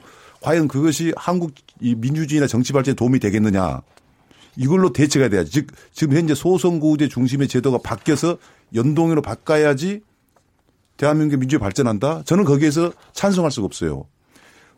[0.41, 3.83] 과연 그것이 한국 이 민주주의나 정치 발전에 도움이 되겠느냐.
[4.57, 5.51] 이걸로 대체가 돼야지.
[5.51, 8.39] 즉, 지금 현재 소선거구제 중심의 제도가 바뀌어서
[8.75, 10.01] 연동으로 바꿔야지
[10.97, 12.23] 대한민국의 민주주의 발전한다?
[12.25, 14.07] 저는 거기에서 찬성할 수가 없어요.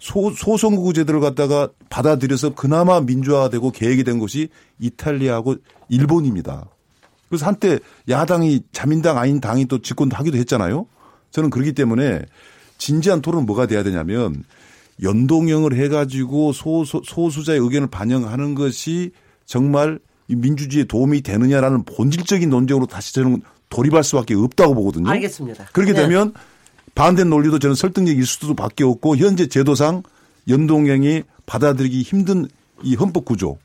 [0.01, 4.49] 소, 소선거구 제도를 갖다가 받아들여서 그나마 민주화되고 계획이 된 곳이
[4.81, 5.57] 이탈리아하고
[5.89, 6.69] 일본입니다.
[7.29, 10.87] 그래서 한때 야당이 자민당 아닌 당이 또 집권도 하기도 했잖아요.
[11.31, 12.23] 저는 그렇기 때문에
[12.79, 14.45] 진지한 토론은 뭐가 돼야 되냐면
[15.03, 19.11] 연동형을 해가지고 소수, 소수자의 의견을 반영하는 것이
[19.47, 19.99] 정말
[20.29, 25.09] 민주주의에 도움이 되느냐라는 본질적인 논쟁으로 다시 저는 돌입할 수밖에 없다고 보거든요.
[25.11, 25.67] 알겠습니다.
[25.73, 26.03] 그렇게 네.
[26.03, 26.33] 되면
[26.95, 30.03] 반대 논리도 저는 설득력일 수도 밖에 없고 현재 제도상
[30.49, 32.49] 연동형이 받아들이기 힘든
[32.83, 33.59] 이 헌법 구조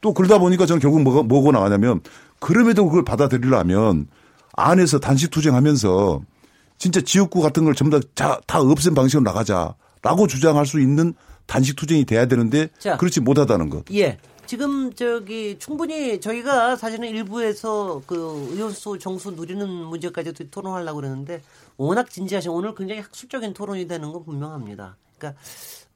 [0.00, 2.00] 또 그러다 보니까 저는 결국 뭐가, 뭐고 나가냐면
[2.38, 4.06] 그럼에도 그걸 받아들이려면
[4.54, 6.20] 안에서 단식 투쟁하면서
[6.78, 9.74] 진짜 지역구 같은 걸 전부 다, 다 없앤 방식으로 나가자.
[10.02, 11.12] 라고 주장할 수 있는
[11.46, 13.84] 단식 투쟁이 돼야 되는데 자, 그렇지 못하다는 것.
[13.92, 14.18] 예.
[14.46, 21.42] 지금 저기 충분히 저희가 사실은 일부에서 그 의원수 정수 누리는 문제까지도 토론하려고 그러는데
[21.76, 24.96] 워낙 진지하신 오늘 굉장히 학술적인 토론이 되는 건 분명합니다.
[25.18, 25.38] 그러니까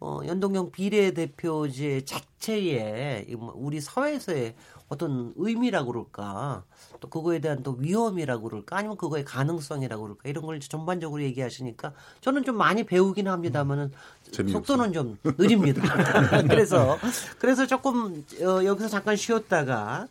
[0.01, 4.55] 어, 연동형 비례대표제 자체에 뭐 우리 사회에서의
[4.93, 6.64] 어떤 의미라고 그럴까
[7.01, 12.45] 또 그거에 대한 또 위험이라고 그럴까 아니면 그거의 가능성이라고 그럴까 이런 걸 전반적으로 얘기하시니까 저는
[12.45, 13.90] 좀 많이 배우긴 합니다만은
[14.38, 15.82] 음, 속도는 좀 느립니다.
[16.47, 16.99] 그래서
[17.38, 20.09] 그래서 조금 어, 여기서 잠깐 쉬었다가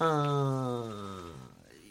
[0.00, 0.90] 어,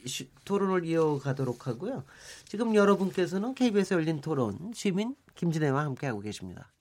[0.05, 2.03] 쉬, 토론을 이어가도록 하고요.
[2.45, 6.73] 지금 여러분께서는 KBS 열린 토론 시민 김진애와 함께하고 계십니다.